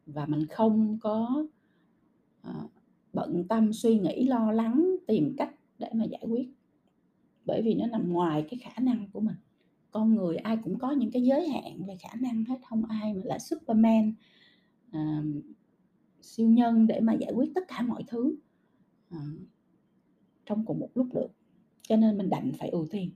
Và 0.05 0.25
mình 0.25 0.45
không 0.47 0.97
có, 1.01 1.45
ờ, 2.41 2.53
bận 3.13 3.43
tâm, 3.49 3.73
suy 3.73 3.99
nghĩ, 3.99 4.27
lo 4.27 4.51
lắng, 4.51 4.95
tìm 5.07 5.33
cách 5.37 5.55
để 5.79 5.89
mà 5.93 6.05
giải 6.05 6.23
quyết. 6.29 6.49
Bởi 7.45 7.61
vì 7.61 7.75
nó 7.75 7.87
nằm 7.87 8.13
ngoài 8.13 8.45
cái 8.49 8.59
khả 8.63 8.81
năng 8.81 9.07
của 9.13 9.19
mình. 9.19 9.35
Con 9.91 10.15
người 10.15 10.37
ai 10.37 10.57
cũng 10.63 10.79
có 10.79 10.91
những 10.91 11.11
cái 11.11 11.23
giới 11.23 11.49
hạn 11.49 11.85
về 11.87 11.95
khả 12.01 12.09
năng 12.21 12.45
hết, 12.45 12.55
không 12.69 12.85
ai 12.85 13.13
mà 13.13 13.21
là 13.25 13.39
Superman, 13.39 14.13
ờm, 14.91 15.41
siêu 16.21 16.49
nhân 16.49 16.87
để 16.87 16.99
mà 16.99 17.13
giải 17.13 17.31
quyết 17.35 17.51
tất 17.55 17.61
cả 17.67 17.81
mọi 17.81 18.03
thứ, 18.07 18.35
ờ, 19.11 19.17
trong 20.47 20.65
cùng 20.65 20.79
một 20.79 20.89
lúc 20.95 21.07
được. 21.13 21.27
Cho 21.81 21.95
nên 21.95 22.17
mình 22.17 22.29
đành 22.29 22.51
phải 22.59 22.69
ưu 22.69 22.87
tiên, 22.91 23.11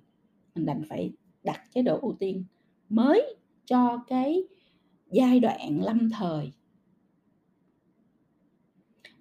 mình 0.56 0.66
đành 0.66 0.84
phải 0.90 1.12
đặt 1.44 1.62
chế 1.74 1.82
độ 1.82 2.00
ưu 2.02 2.16
tiên 2.20 2.44
mới 2.90 3.36
cho 3.66 4.04
cái 4.08 4.44
giai 5.12 5.40
đoạn 5.40 5.84
lâm 5.84 6.10
thời. 6.10 6.52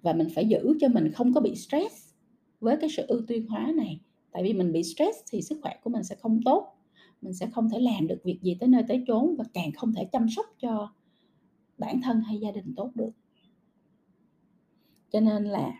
Và 0.01 0.13
mình 0.13 0.27
phải 0.35 0.47
giữ 0.47 0.77
cho 0.79 0.87
mình 0.87 1.11
không 1.11 1.33
có 1.33 1.41
bị 1.41 1.55
stress 1.55 2.13
với 2.59 2.77
cái 2.81 2.89
sự 2.89 3.05
ưu 3.07 3.21
tiên 3.27 3.47
hóa 3.47 3.71
này. 3.75 4.01
Tại 4.31 4.43
vì 4.43 4.53
mình 4.53 4.71
bị 4.71 4.83
stress 4.83 5.17
thì 5.29 5.41
sức 5.41 5.59
khỏe 5.61 5.79
của 5.83 5.89
mình 5.89 6.03
sẽ 6.03 6.15
không 6.15 6.39
tốt, 6.45 6.77
mình 7.21 7.33
sẽ 7.33 7.47
không 7.51 7.69
thể 7.69 7.79
làm 7.79 8.07
được 8.07 8.21
việc 8.23 8.39
gì 8.41 8.57
tới 8.59 8.69
nơi 8.69 8.83
tới 8.87 9.03
chốn 9.07 9.35
và 9.37 9.45
càng 9.53 9.71
không 9.71 9.93
thể 9.93 10.09
chăm 10.11 10.29
sóc 10.29 10.45
cho 10.59 10.93
bản 11.77 12.01
thân 12.01 12.21
hay 12.21 12.39
gia 12.39 12.51
đình 12.51 12.73
tốt 12.75 12.91
được. 12.95 13.11
Cho 15.09 15.19
nên 15.19 15.43
là 15.43 15.73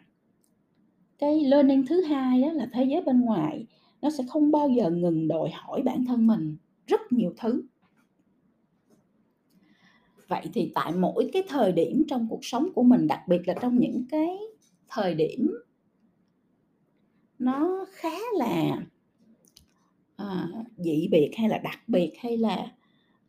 cái 1.21 1.39
learning 1.45 1.85
thứ 1.85 2.01
hai 2.01 2.41
đó 2.41 2.51
là 2.51 2.69
thế 2.73 2.83
giới 2.83 3.01
bên 3.01 3.21
ngoài 3.21 3.65
nó 4.01 4.09
sẽ 4.09 4.23
không 4.29 4.51
bao 4.51 4.69
giờ 4.69 4.89
ngừng 4.89 5.27
đòi 5.27 5.49
hỏi 5.49 5.81
bản 5.81 6.05
thân 6.05 6.27
mình 6.27 6.57
rất 6.87 7.01
nhiều 7.11 7.33
thứ. 7.37 7.63
Vậy 10.27 10.45
thì 10.53 10.71
tại 10.75 10.91
mỗi 10.91 11.29
cái 11.33 11.43
thời 11.47 11.71
điểm 11.71 12.03
trong 12.07 12.27
cuộc 12.29 12.45
sống 12.45 12.69
của 12.75 12.83
mình, 12.83 13.07
đặc 13.07 13.19
biệt 13.27 13.47
là 13.47 13.53
trong 13.61 13.79
những 13.79 14.05
cái 14.09 14.39
thời 14.89 15.15
điểm 15.15 15.51
nó 17.39 17.85
khá 17.91 18.17
là, 18.33 18.83
à, 20.15 20.47
dị 20.77 21.07
biệt 21.11 21.31
hay 21.37 21.49
là 21.49 21.57
đặc 21.57 21.79
biệt 21.87 22.11
hay 22.19 22.37
là 22.37 22.71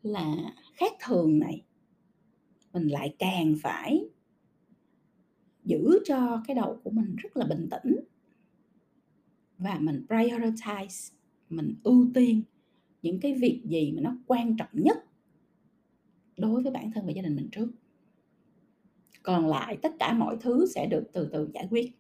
là 0.03 0.35
khác 0.75 0.93
thường 1.05 1.39
này 1.39 1.63
mình 2.73 2.89
lại 2.89 3.15
càng 3.19 3.55
phải 3.63 4.05
giữ 5.65 5.99
cho 6.05 6.43
cái 6.47 6.55
đầu 6.55 6.81
của 6.85 6.91
mình 6.91 7.17
rất 7.17 7.37
là 7.37 7.47
bình 7.47 7.69
tĩnh. 7.71 7.97
Và 9.59 9.79
mình 9.81 10.07
prioritize, 10.09 11.13
mình 11.49 11.75
ưu 11.83 12.07
tiên 12.15 12.43
những 13.03 13.21
cái 13.21 13.35
việc 13.35 13.63
gì 13.65 13.93
mà 13.93 14.01
nó 14.03 14.17
quan 14.27 14.57
trọng 14.57 14.69
nhất 14.73 15.05
đối 16.37 16.63
với 16.63 16.73
bản 16.73 16.93
thân 16.93 17.07
và 17.07 17.13
gia 17.13 17.23
đình 17.23 17.37
mình 17.37 17.49
trước. 17.53 17.69
Còn 19.23 19.47
lại 19.47 19.79
tất 19.83 19.93
cả 19.99 20.13
mọi 20.13 20.37
thứ 20.41 20.67
sẽ 20.67 20.87
được 20.87 21.05
từ 21.13 21.29
từ 21.33 21.51
giải 21.55 21.67
quyết. 21.71 21.93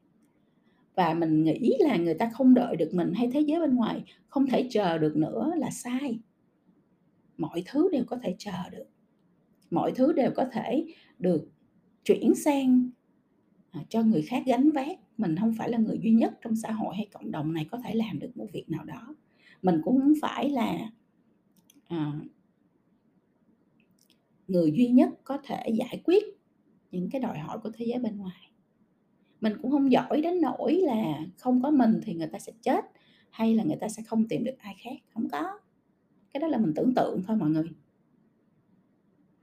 Và 0.95 1.15
mình 1.15 1.45
nghĩ 1.45 1.77
là 1.81 1.97
người 1.97 2.15
ta 2.15 2.31
không 2.33 2.55
đợi 2.55 2.77
được 2.77 2.91
mình 2.93 3.13
hay 3.15 3.31
thế 3.33 3.41
giới 3.41 3.61
bên 3.61 3.75
ngoài 3.75 4.05
không 4.29 4.47
thể 4.47 4.69
chờ 4.71 4.99
được 4.99 5.17
nữa 5.17 5.53
là 5.57 5.71
sai. 5.71 6.19
Mọi 7.37 7.63
thứ 7.67 7.89
đều 7.93 8.05
có 8.07 8.17
thể 8.23 8.35
chờ 8.39 8.71
được. 8.71 8.85
Mọi 9.71 9.93
thứ 9.93 10.13
đều 10.13 10.31
có 10.37 10.47
thể 10.53 10.87
được 11.19 11.49
chuyển 12.05 12.35
sang, 12.35 12.91
À, 13.73 13.81
cho 13.89 14.03
người 14.03 14.23
khác 14.23 14.43
gánh 14.47 14.71
vác. 14.71 14.99
Mình 15.19 15.37
không 15.37 15.55
phải 15.59 15.71
là 15.71 15.79
người 15.79 15.99
duy 16.03 16.13
nhất 16.13 16.35
trong 16.43 16.57
xã 16.57 16.73
hội 16.73 16.97
hay 16.97 17.09
cộng 17.13 17.31
đồng 17.31 17.53
này 17.53 17.67
có 17.71 17.79
thể 17.85 17.95
làm 17.95 18.19
được 18.19 18.37
một 18.37 18.47
việc 18.53 18.71
nào 18.71 18.85
đó. 18.85 19.17
Mình 19.63 19.81
cũng 19.85 20.01
không 20.01 20.15
phải 20.23 20.51
là, 20.51 20.91
à, 21.89 22.13
người 24.49 24.73
duy 24.73 24.89
nhất 24.89 25.09
có 25.25 25.39
thể 25.45 25.69
giải 25.79 26.01
quyết 26.05 26.25
những 26.91 27.11
cái 27.11 27.21
đòi 27.21 27.39
hỏi 27.39 27.59
của 27.59 27.71
thế 27.75 27.85
giới 27.89 27.99
bên 27.99 28.17
ngoài. 28.17 28.51
Mình 29.41 29.53
cũng 29.63 29.71
không 29.71 29.93
giỏi 29.93 30.21
đến 30.23 30.41
nỗi 30.41 30.75
là 30.75 31.27
không 31.39 31.63
có 31.63 31.71
mình 31.71 32.01
thì 32.05 32.15
người 32.15 32.27
ta 32.27 32.39
sẽ 32.39 32.53
chết, 32.63 32.85
hay 33.31 33.55
là 33.55 33.65
người 33.65 33.77
ta 33.81 33.89
sẽ 33.89 34.03
không 34.03 34.29
tìm 34.29 34.45
được 34.45 34.59
ai 34.59 34.75
khác, 34.85 34.97
không 35.15 35.29
có. 35.33 35.59
Cái 36.35 36.41
đó 36.41 36.47
là 36.47 36.59
mình 36.59 36.73
tưởng 36.77 36.95
tượng 36.95 37.23
thôi 37.27 37.37
mọi 37.37 37.51
người. 37.51 37.65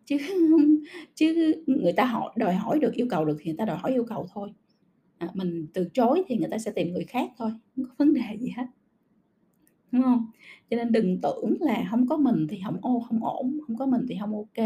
Chứ 0.09 0.17
chứ 1.15 1.55
người 1.67 1.93
ta 1.93 2.05
hỏi 2.05 2.33
đòi 2.35 2.53
hỏi 2.55 2.79
được, 2.79 2.93
yêu 2.93 3.07
cầu 3.09 3.25
được 3.25 3.37
thì 3.39 3.45
người 3.45 3.57
ta 3.57 3.65
đòi 3.65 3.77
hỏi 3.77 3.91
yêu 3.91 4.03
cầu 4.03 4.27
thôi. 4.33 4.49
À, 5.17 5.29
mình 5.33 5.67
từ 5.73 5.89
chối 5.93 6.23
thì 6.27 6.37
người 6.37 6.49
ta 6.51 6.57
sẽ 6.57 6.71
tìm 6.71 6.93
người 6.93 7.03
khác 7.03 7.31
thôi, 7.37 7.51
không 7.75 7.85
có 7.85 7.91
vấn 7.97 8.13
đề 8.13 8.37
gì 8.39 8.53
hết. 8.57 8.65
Đúng 9.91 10.01
không? 10.03 10.25
Cho 10.69 10.77
nên 10.77 10.91
đừng 10.91 11.21
tưởng 11.21 11.57
là 11.59 11.87
không 11.91 12.07
có 12.07 12.17
mình 12.17 12.47
thì 12.49 12.59
không 12.65 12.77
ô 12.81 12.99
không 13.09 13.23
ổn, 13.23 13.59
không 13.67 13.77
có 13.77 13.85
mình 13.85 14.05
thì 14.09 14.17
không 14.19 14.35
ok, 14.35 14.65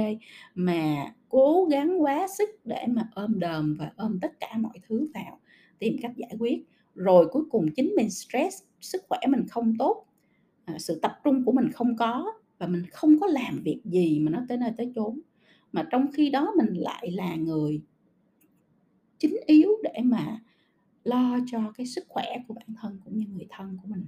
mà 0.55 1.13
cố 1.29 1.67
gắng 1.71 2.03
quá 2.03 2.27
sức 2.37 2.49
để 2.65 2.85
mà 2.89 3.09
ôm 3.15 3.39
đờm 3.39 3.75
và 3.79 3.91
ôm 3.95 4.19
tất 4.21 4.39
cả 4.39 4.57
mọi 4.57 4.79
thứ 4.87 5.07
vào, 5.13 5.39
tìm 5.79 5.95
cách 6.01 6.11
giải 6.15 6.35
quyết. 6.39 6.65
Rồi 6.95 7.27
cuối 7.31 7.43
cùng 7.49 7.65
chính 7.75 7.93
mình 7.95 8.09
stress, 8.09 8.63
sức 8.81 9.03
khỏe 9.09 9.19
mình 9.29 9.47
không 9.49 9.73
tốt, 9.79 10.05
à, 10.65 10.75
sự 10.79 10.99
tập 11.01 11.11
trung 11.23 11.45
của 11.45 11.51
mình 11.51 11.71
không 11.71 11.95
có 11.97 12.33
và 12.57 12.67
mình 12.67 12.83
không 12.91 13.19
có 13.19 13.27
làm 13.27 13.61
việc 13.63 13.81
gì 13.85 14.19
mà 14.19 14.31
nó 14.31 14.39
tới 14.49 14.57
nơi 14.57 14.71
tới 14.77 14.91
chốn. 14.95 15.19
Mà 15.73 15.87
trong 15.91 16.11
khi 16.13 16.29
đó 16.29 16.53
mình 16.57 16.73
lại 16.73 17.11
là 17.11 17.35
người 17.35 17.81
chính 19.19 19.35
yếu 19.45 19.69
để 19.83 20.01
mà 20.03 20.39
lo 21.03 21.37
cho 21.51 21.71
cái 21.77 21.85
sức 21.87 22.05
khỏe 22.07 22.25
của 22.47 22.53
bản 22.53 22.67
thân 22.81 22.99
cũng 23.05 23.17
như 23.17 23.25
người 23.27 23.47
thân 23.49 23.77
của 23.81 23.87
mình. 23.87 24.05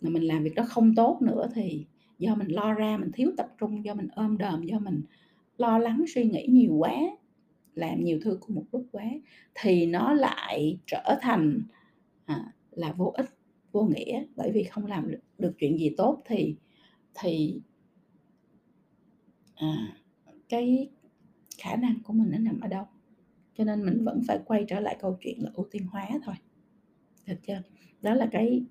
Mà 0.00 0.10
mình 0.10 0.22
làm 0.22 0.42
việc 0.42 0.54
đó 0.54 0.64
không 0.68 0.94
tốt 0.94 1.18
nữa 1.22 1.48
thì 1.54 1.86
do 2.18 2.34
mình 2.34 2.48
lo 2.48 2.72
ra, 2.72 2.96
mình 2.96 3.10
thiếu 3.12 3.32
tập 3.36 3.48
trung, 3.58 3.84
do 3.84 3.94
mình 3.94 4.08
ôm 4.14 4.38
đờm 4.38 4.62
do 4.62 4.78
mình 4.78 5.02
lo 5.58 5.78
lắng, 5.78 6.04
suy 6.14 6.24
nghĩ 6.24 6.46
nhiều 6.50 6.74
quá, 6.74 6.96
làm 7.74 8.04
nhiều 8.04 8.18
thứ 8.22 8.38
cùng 8.40 8.56
một 8.56 8.64
lúc 8.72 8.86
quá 8.92 9.04
thì 9.54 9.86
nó 9.86 10.12
lại 10.12 10.78
trở 10.86 11.18
thành, 11.22 11.62
à, 12.24 12.52
là 12.70 12.92
vô 12.92 13.12
ích, 13.16 13.30
vô 13.72 13.82
nghĩa. 13.84 14.24
Bởi 14.36 14.50
vì 14.52 14.64
không 14.64 14.86
làm 14.86 15.10
được 15.10 15.20
được 15.38 15.52
chuyện 15.58 15.78
gì 15.78 15.90
tốt 15.96 16.22
thì 16.26 16.56
thì 17.14 17.60
à, 19.54 20.01
cái 20.52 20.88
khả 21.58 21.76
năng 21.76 21.94
của 22.04 22.12
mình 22.12 22.30
nó 22.30 22.38
nằm 22.38 22.60
ở 22.60 22.68
đâu. 22.68 22.84
Cho 23.58 23.64
nên 23.64 23.86
mình 23.86 24.04
vẫn 24.04 24.22
phải 24.28 24.38
quay 24.44 24.64
trở 24.68 24.80
lại 24.80 24.96
câu 25.00 25.18
chuyện 25.20 25.42
là 25.42 25.50
ưu 25.54 25.66
tiên 25.70 25.86
hóa 25.86 26.08
thôi. 26.24 26.34
Được 27.26 27.36
chưa? 27.46 27.62
Đó 28.02 28.14
là 28.14 28.28
cái 28.32 28.62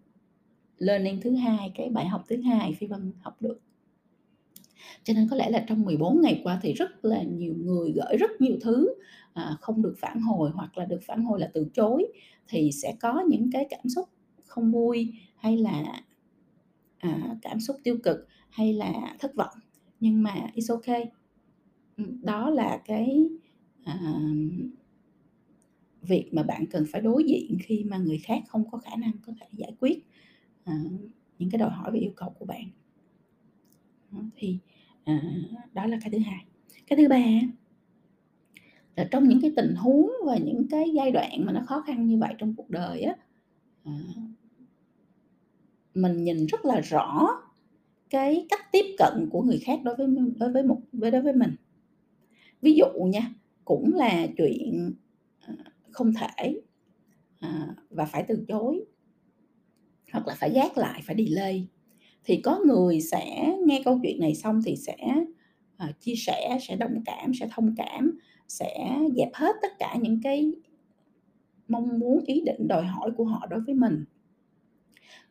learning 0.78 1.22
thứ 1.22 1.36
hai, 1.36 1.72
cái 1.76 1.90
bài 1.90 2.08
học 2.08 2.24
thứ 2.28 2.42
hai 2.42 2.74
Phi 2.74 2.88
Vân 2.88 3.12
học 3.22 3.42
được. 3.42 3.60
Cho 5.04 5.14
nên 5.14 5.28
có 5.30 5.36
lẽ 5.36 5.50
là 5.50 5.66
trong 5.68 5.82
14 5.82 6.22
ngày 6.22 6.42
qua 6.44 6.60
thì 6.62 6.74
rất 6.74 7.06
là 7.06 7.24
nhiều 7.24 7.54
người 7.58 7.92
gửi 7.92 8.18
rất 8.18 8.32
nhiều 8.40 8.58
thứ, 8.62 8.94
à, 9.34 9.58
không 9.62 9.82
được 9.82 9.96
phản 10.00 10.22
hồi 10.22 10.52
hoặc 10.54 10.78
là 10.78 10.86
được 10.86 11.00
phản 11.08 11.24
hồi 11.24 11.40
là 11.40 11.50
từ 11.54 11.68
chối, 11.74 12.08
thì 12.48 12.72
sẽ 12.72 12.96
có 13.02 13.24
những 13.30 13.50
cái 13.52 13.68
cảm 13.70 13.90
xúc 13.96 14.10
không 14.46 14.72
vui 14.72 15.14
hay 15.38 15.58
là, 15.58 16.02
à, 16.98 17.36
cảm 17.42 17.60
xúc 17.60 17.78
tiêu 17.84 17.98
cực 18.04 18.28
hay 18.50 18.74
là 18.74 19.16
thất 19.20 19.36
vọng. 19.36 19.56
Nhưng 20.00 20.24
mà 20.24 20.36
it's 20.56 20.76
okay. 20.76 21.12
Đó 22.22 22.50
là 22.50 22.82
cái, 22.86 23.30
à, 23.84 24.00
việc 26.02 26.30
mà 26.32 26.44
bạn 26.44 26.66
cần 26.72 26.86
phải 26.92 27.02
đối 27.02 27.24
diện 27.24 27.58
khi 27.64 27.84
mà 27.84 27.98
người 27.98 28.18
khác 28.18 28.44
không 28.48 28.72
có 28.72 28.78
khả 28.78 28.96
năng 28.96 29.12
có 29.26 29.34
thể 29.40 29.48
giải 29.52 29.74
quyết, 29.80 30.06
à, 30.64 30.74
những 31.40 31.50
cái 31.50 31.60
đòi 31.60 31.70
hỏi 31.70 31.92
và 31.92 31.98
yêu 31.98 32.12
cầu 32.16 32.36
của 32.40 32.46
bạn. 32.46 32.64
Thì, 34.36 34.58
à, 35.04 35.22
đó 35.74 35.86
là 35.86 35.98
cái 36.02 36.12
thứ 36.12 36.18
hai. 36.20 36.46
Cái 36.88 36.98
thứ 36.98 37.08
ba 37.08 37.26
là 38.96 39.08
trong 39.12 39.28
những 39.28 39.42
cái 39.42 39.52
tình 39.56 39.76
huống 39.76 40.12
và 40.26 40.38
những 40.38 40.68
cái 40.70 40.90
giai 40.94 41.12
đoạn 41.12 41.46
mà 41.46 41.52
nó 41.52 41.62
khó 41.66 41.82
khăn 41.82 42.08
như 42.08 42.18
vậy 42.18 42.34
trong 42.38 42.54
cuộc 42.56 42.70
đời 42.70 43.02
á, 43.02 43.16
à 43.84 43.94
mình 45.94 46.24
nhìn 46.24 46.46
rất 46.46 46.66
là 46.66 46.82
rõ 46.82 47.28
cái 48.10 48.46
cách 48.50 48.72
tiếp 48.72 48.86
cận 48.98 49.30
của 49.32 49.42
người 49.42 49.60
khác 49.60 49.80
đối 49.84 49.96
với 49.96 50.08
đối 50.38 50.52
với 50.52 50.64
một 50.64 50.82
đối 50.92 51.22
với 51.22 51.34
mình. 51.34 51.56
Ví 52.62 52.74
dụ 52.74 52.86
nha, 53.06 53.34
cũng 53.66 53.94
là 53.96 54.28
chuyện, 54.38 54.94
ờ, 55.48 55.54
không 55.92 56.14
thể, 56.14 56.62
ờ, 57.42 57.50
và 57.90 58.06
phải 58.06 58.26
từ 58.28 58.46
chối 58.48 58.86
hoặc 60.14 60.28
là 60.28 60.36
phải 60.40 60.50
gác 60.50 60.78
lại, 60.78 61.02
phải 61.06 61.16
delay. 61.26 61.68
Thì 62.24 62.38
có 62.44 62.60
người 62.68 63.02
sẽ 63.02 63.54
nghe 63.66 63.82
câu 63.86 64.00
chuyện 64.04 64.20
này 64.20 64.36
xong 64.36 64.62
thì 64.66 64.76
sẽ, 64.76 64.98
ờ, 65.78 65.88
chia 66.00 66.16
sẻ, 66.18 66.58
sẽ 66.62 66.76
đồng 66.76 67.04
cảm, 67.06 67.34
sẽ 67.34 67.48
thông 67.52 67.76
cảm, 67.78 68.20
sẽ 68.48 68.98
dẹp 69.18 69.30
hết 69.34 69.56
tất 69.62 69.72
cả 69.80 69.98
những 70.02 70.20
cái 70.24 70.54
mong 71.68 72.00
muốn, 72.00 72.24
ý 72.26 72.42
định, 72.46 72.68
đòi 72.68 72.84
hỏi 72.86 73.12
của 73.18 73.24
họ 73.26 73.48
đối 73.50 73.60
với 73.62 73.76
mình. 73.76 74.06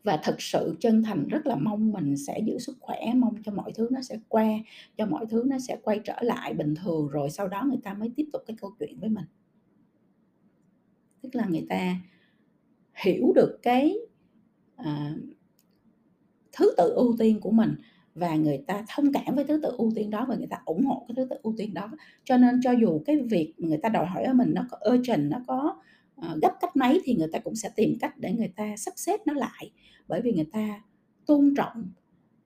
Và 0.05 0.21
thật 0.23 0.37
sự 0.39 0.77
chân 0.81 1.03
thành 1.03 1.29
rất 1.29 1.47
là 1.47 1.57
mong 1.57 1.93
mình 1.93 2.17
sẽ 2.17 2.41
giữ 2.47 2.59
sức 2.59 2.77
khỏe, 2.81 3.01
mong 3.17 3.35
cho 3.45 3.53
mọi 3.53 3.73
thứ 3.75 3.89
nó 3.93 4.03
sẽ 4.03 4.19
qua, 4.29 4.49
cho 4.97 5.07
mọi 5.07 5.27
thứ 5.27 5.45
nó 5.47 5.59
sẽ 5.59 5.77
quay 5.83 6.01
trở 6.05 6.17
lại 6.23 6.55
bình 6.55 6.75
thường, 6.75 7.09
rồi 7.09 7.31
sau 7.31 7.49
đó 7.49 7.65
người 7.69 7.81
ta 7.83 7.95
mới 7.95 8.11
tiếp 8.17 8.27
tục 8.33 8.43
cái 8.47 8.57
câu 8.61 8.71
chuyện 8.79 9.01
với 9.01 9.09
mình. 9.09 9.25
Tức 11.23 11.35
là 11.35 11.47
người 11.47 11.67
ta 11.69 11.97
hiểu 13.05 13.33
được 13.35 13.59
cái, 13.63 13.97
à, 14.77 15.15
thứ 16.53 16.75
tự 16.77 16.93
ưu 16.97 17.17
tiên 17.19 17.41
của 17.41 17.51
mình 17.51 17.75
và 18.15 18.37
người 18.37 18.65
ta 18.67 18.85
thông 18.97 19.13
cảm 19.13 19.35
với 19.35 19.45
thứ 19.45 19.61
tự 19.63 19.75
ưu 19.79 19.93
tiên 19.95 20.11
đó 20.11 20.27
và 20.29 20.37
người 20.37 20.47
ta 20.47 20.59
ủng 20.65 20.85
hộ 20.85 21.05
cái 21.09 21.15
thứ 21.17 21.27
tự 21.31 21.37
ưu 21.43 21.55
tiên 21.57 21.75
đó. 21.75 21.91
Cho 22.25 22.37
nên 22.37 22.61
cho 22.63 22.73
dù 22.73 23.03
cái 23.07 23.17
việc 23.17 23.55
người 23.59 23.79
ta 23.79 23.89
đòi 23.89 24.07
hỏi 24.07 24.25
ở 24.25 24.35
mình 24.35 24.53
nó 24.55 24.67
có 24.71 24.79
urgent, 24.95 25.31
nó 25.31 25.39
có, 25.47 25.83
Ờ, 26.21 26.39
gấp 26.43 26.53
cách 26.61 26.77
mấy 26.77 27.00
thì 27.05 27.15
người 27.15 27.29
ta 27.33 27.39
cũng 27.39 27.55
sẽ 27.55 27.71
tìm 27.77 27.99
cách 28.00 28.19
để 28.19 28.33
người 28.33 28.53
ta 28.57 28.77
sắp 28.77 28.95
xếp 28.97 29.21
nó 29.27 29.33
lại, 29.33 29.71
bởi 30.09 30.21
vì 30.21 30.33
người 30.33 30.49
ta 30.53 30.83
tôn 31.27 31.55
trọng 31.57 31.93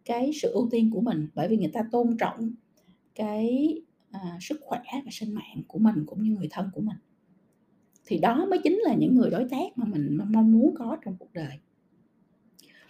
cái 0.04 0.30
sự 0.42 0.52
ưu 0.52 0.68
tiên 0.70 0.90
của 0.90 1.00
mình, 1.00 1.28
bởi 1.34 1.48
vì 1.48 1.56
người 1.56 1.70
ta 1.72 1.84
tôn 1.92 2.16
trọng 2.18 2.50
cái, 3.14 3.74
à, 4.10 4.38
sức 4.40 4.60
khỏe 4.62 4.80
và 5.04 5.10
sinh 5.10 5.34
mạng 5.34 5.62
của 5.68 5.78
mình 5.78 6.04
cũng 6.06 6.22
như 6.22 6.30
người 6.30 6.48
thân 6.50 6.70
của 6.74 6.80
mình. 6.80 6.96
Thì 8.06 8.18
đó 8.18 8.46
mới 8.50 8.60
chính 8.64 8.78
là 8.78 8.94
những 8.94 9.16
người 9.16 9.30
đối 9.30 9.48
tác 9.48 9.78
mà 9.78 9.86
mình 9.86 10.18
mong 10.28 10.52
muốn 10.52 10.74
có 10.78 10.96
trong 11.04 11.16
cuộc 11.18 11.32
đời. 11.32 11.58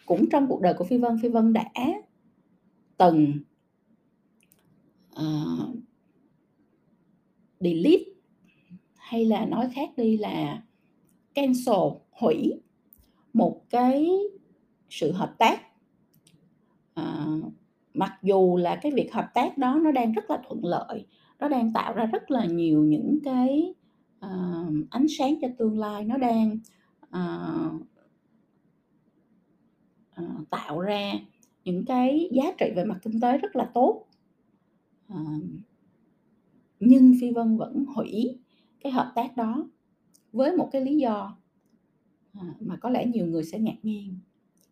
Cũng 0.07 0.31
trong 0.31 0.47
cuộc 0.49 0.61
đời 0.61 0.75
của 0.79 0.85
Phi 0.85 0.99
Vân, 0.99 1.19
Phi 1.23 1.29
Vân 1.29 1.53
đã 1.53 1.71
từng 2.97 3.41
ờ, 5.11 5.25
delete 7.61 8.05
hay 8.97 9.25
là 9.25 9.47
nói 9.47 9.71
khác 9.75 9.89
đi 9.97 10.17
là 10.17 10.63
cancel, 11.35 11.99
hủy 12.11 12.53
một 13.33 13.63
cái 13.71 14.11
sự 14.91 15.13
hợp 15.13 15.35
tác. 15.39 15.61
à, 16.95 17.27
mặc 17.95 18.13
dù 18.23 18.57
là 18.57 18.77
cái 18.77 18.93
việc 18.93 19.13
hợp 19.15 19.29
tác 19.35 19.59
đó 19.59 19.81
nó 19.85 19.91
đang 19.93 20.13
rất 20.13 20.31
là 20.31 20.39
thuận 20.49 20.65
lợi, 20.65 21.07
nó 21.39 21.49
đang 21.49 21.73
tạo 21.73 21.93
ra 21.95 22.07
rất 22.07 22.31
là 22.31 22.45
nhiều 22.47 22.83
những 22.85 23.19
cái, 23.25 23.75
ờ, 24.21 24.31
ánh 24.91 25.07
sáng 25.19 25.35
cho 25.43 25.49
tương 25.59 25.79
lai, 25.79 26.05
nó 26.05 26.17
đang, 26.17 26.59
ờ 27.11 27.71
ờ, 30.15 30.25
tạo 30.51 30.81
ra 30.81 31.13
những 31.65 31.85
cái 31.85 32.29
giá 32.33 32.45
trị 32.59 32.67
về 32.77 32.85
mặt 32.85 32.99
kinh 33.03 33.21
tế 33.21 33.39
rất 33.39 33.57
là 33.57 33.71
tốt. 33.75 34.07
Ờ. 35.09 35.17
Nhưng 36.81 37.15
Phi 37.21 37.31
Vân 37.31 37.57
vẫn 37.57 37.85
hủy 37.97 38.39
cái 38.81 38.93
hợp 38.93 39.13
tác 39.15 39.37
đó 39.37 39.69
với 40.35 40.57
một 40.57 40.69
cái 40.73 40.83
lý 40.83 40.97
do, 40.97 41.37
à, 42.33 42.55
mà 42.61 42.77
có 42.77 42.91
lẽ 42.91 43.07
nhiều 43.07 43.27
người 43.27 43.45
sẽ 43.45 43.59
ngạc 43.59 43.77
nhiên. 43.83 44.19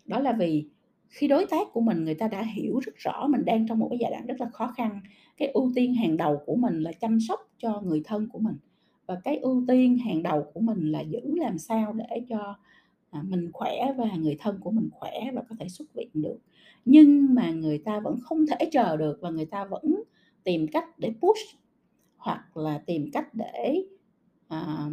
Đó 0.07 0.21
là 0.21 0.33
vì 0.33 0.67
khi 1.09 1.29
đối 1.29 1.47
tác 1.47 1.69
của 1.73 1.81
mình 1.81 2.05
người 2.05 2.15
ta 2.15 2.29
đã 2.29 2.43
hiểu 2.43 2.79
rất 2.79 2.97
rõ 2.97 3.27
mình 3.27 3.45
đang 3.45 3.69
trong 3.69 3.79
một 3.79 3.89
cái 3.91 3.99
giai 3.99 4.11
đoạn 4.11 4.27
rất 4.27 4.41
là 4.41 4.49
khó 4.53 4.73
khăn, 4.77 5.01
cái 5.37 5.49
ưu 5.49 5.73
tiên 5.75 5.95
hàng 5.95 6.17
đầu 6.17 6.43
của 6.47 6.57
mình 6.57 6.83
là 6.83 6.93
chăm 6.93 7.21
sóc 7.21 7.41
cho 7.59 7.81
người 7.81 8.03
thân 8.05 8.29
của 8.29 8.39
mình 8.39 8.55
và 9.07 9.21
cái 9.25 9.37
ưu 9.37 9.65
tiên 9.69 9.99
hàng 9.99 10.23
đầu 10.23 10.47
của 10.55 10.61
mình 10.61 10.93
là 10.93 11.01
giữ 11.01 11.21
làm 11.37 11.59
sao 11.59 11.93
để 11.93 12.23
cho, 12.29 12.57
à, 13.11 13.23
mình 13.29 13.53
khỏe 13.53 13.93
và 13.97 14.17
người 14.17 14.37
thân 14.41 14.61
của 14.61 14.71
mình 14.71 14.89
khỏe 14.93 15.31
và 15.35 15.43
có 15.49 15.57
thể 15.61 15.69
xuất 15.69 15.95
viện 15.95 16.11
được. 16.15 16.39
Nhưng 16.85 17.35
mà 17.35 17.51
người 17.51 17.79
ta 17.79 18.01
vẫn 18.01 18.17
không 18.21 18.47
thể 18.47 18.69
chờ 18.73 18.97
được 18.97 19.19
và 19.21 19.31
người 19.31 19.47
ta 19.47 19.65
vẫn 19.65 20.03
tìm 20.45 20.67
cách 20.69 20.99
để 20.99 21.13
push 21.21 21.57
hoặc 22.17 22.57
là 22.57 22.79
tìm 22.79 23.11
cách 23.13 23.35
để, 23.35 23.85
uh, 24.55 24.93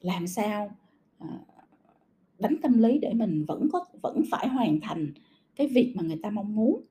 làm 0.00 0.26
sao, 0.26 0.76
ờ, 1.18 1.26
đánh 2.38 2.56
tâm 2.62 2.78
lý 2.78 2.98
để 2.98 3.12
mình 3.14 3.44
vẫn 3.48 3.68
có 3.72 3.84
vẫn 4.02 4.22
phải 4.30 4.48
hoàn 4.48 4.80
thành 4.82 5.12
cái 5.56 5.66
việc 5.66 5.92
mà 5.96 6.02
người 6.02 6.18
ta 6.22 6.30
mong 6.30 6.54
muốn. 6.56 6.84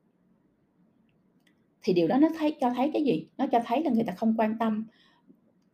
Thì 1.84 1.94
điều 1.94 2.08
đó 2.08 2.18
nó 2.18 2.28
thấy 2.38 2.56
cho 2.62 2.70
thấy 2.75 2.89
cái 2.94 3.04
gì? 3.04 3.28
Nó 3.38 3.48
cho 3.51 3.60
thấy 3.66 3.84
là 3.84 3.91
người 3.91 4.04
ta 4.04 4.13
không 4.17 4.36
quan 4.38 4.58
tâm 4.60 4.86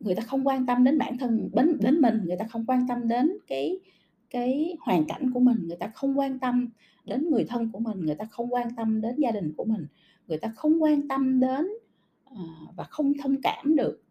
người 0.00 0.14
ta 0.14 0.22
không 0.22 0.46
quan 0.46 0.66
tâm 0.66 0.84
đến 0.84 0.98
bản 0.98 1.18
thân 1.18 1.50
đến 1.54 1.78
đến 1.80 2.00
mình, 2.00 2.20
người 2.24 2.36
ta 2.36 2.46
không 2.50 2.64
quan 2.66 2.88
tâm 2.88 3.08
đến 3.08 3.38
cái 3.46 3.80
cái 4.30 4.76
hoàn 4.80 5.04
cảnh 5.04 5.30
của 5.34 5.40
mình, 5.40 5.58
người 5.68 5.76
ta 5.76 5.90
không 5.94 6.18
quan 6.18 6.38
tâm 6.38 6.68
đến 7.04 7.30
người 7.30 7.44
thân 7.44 7.70
của 7.72 7.78
mình, 7.80 8.00
người 8.00 8.14
ta 8.14 8.24
không 8.30 8.54
quan 8.54 8.68
tâm 8.76 9.00
đến 9.00 9.14
gia 9.18 9.30
đình 9.30 9.52
của 9.56 9.64
mình, 9.64 9.86
người 10.28 10.38
ta 10.38 10.52
không 10.56 10.82
quan 10.82 11.08
tâm 11.08 11.40
đến, 11.40 11.66
ờ, 12.24 12.36
và 12.76 12.84
không 12.84 13.12
thông 13.22 13.36
cảm 13.42 13.76
được, 13.76 14.02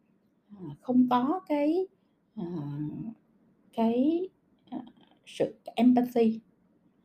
ờ, 0.50 0.66
không 0.82 1.08
có 1.10 1.42
cái, 1.48 1.88
cái, 3.76 4.30
à, 4.70 4.80
sự 5.26 5.56
empathy 5.76 6.40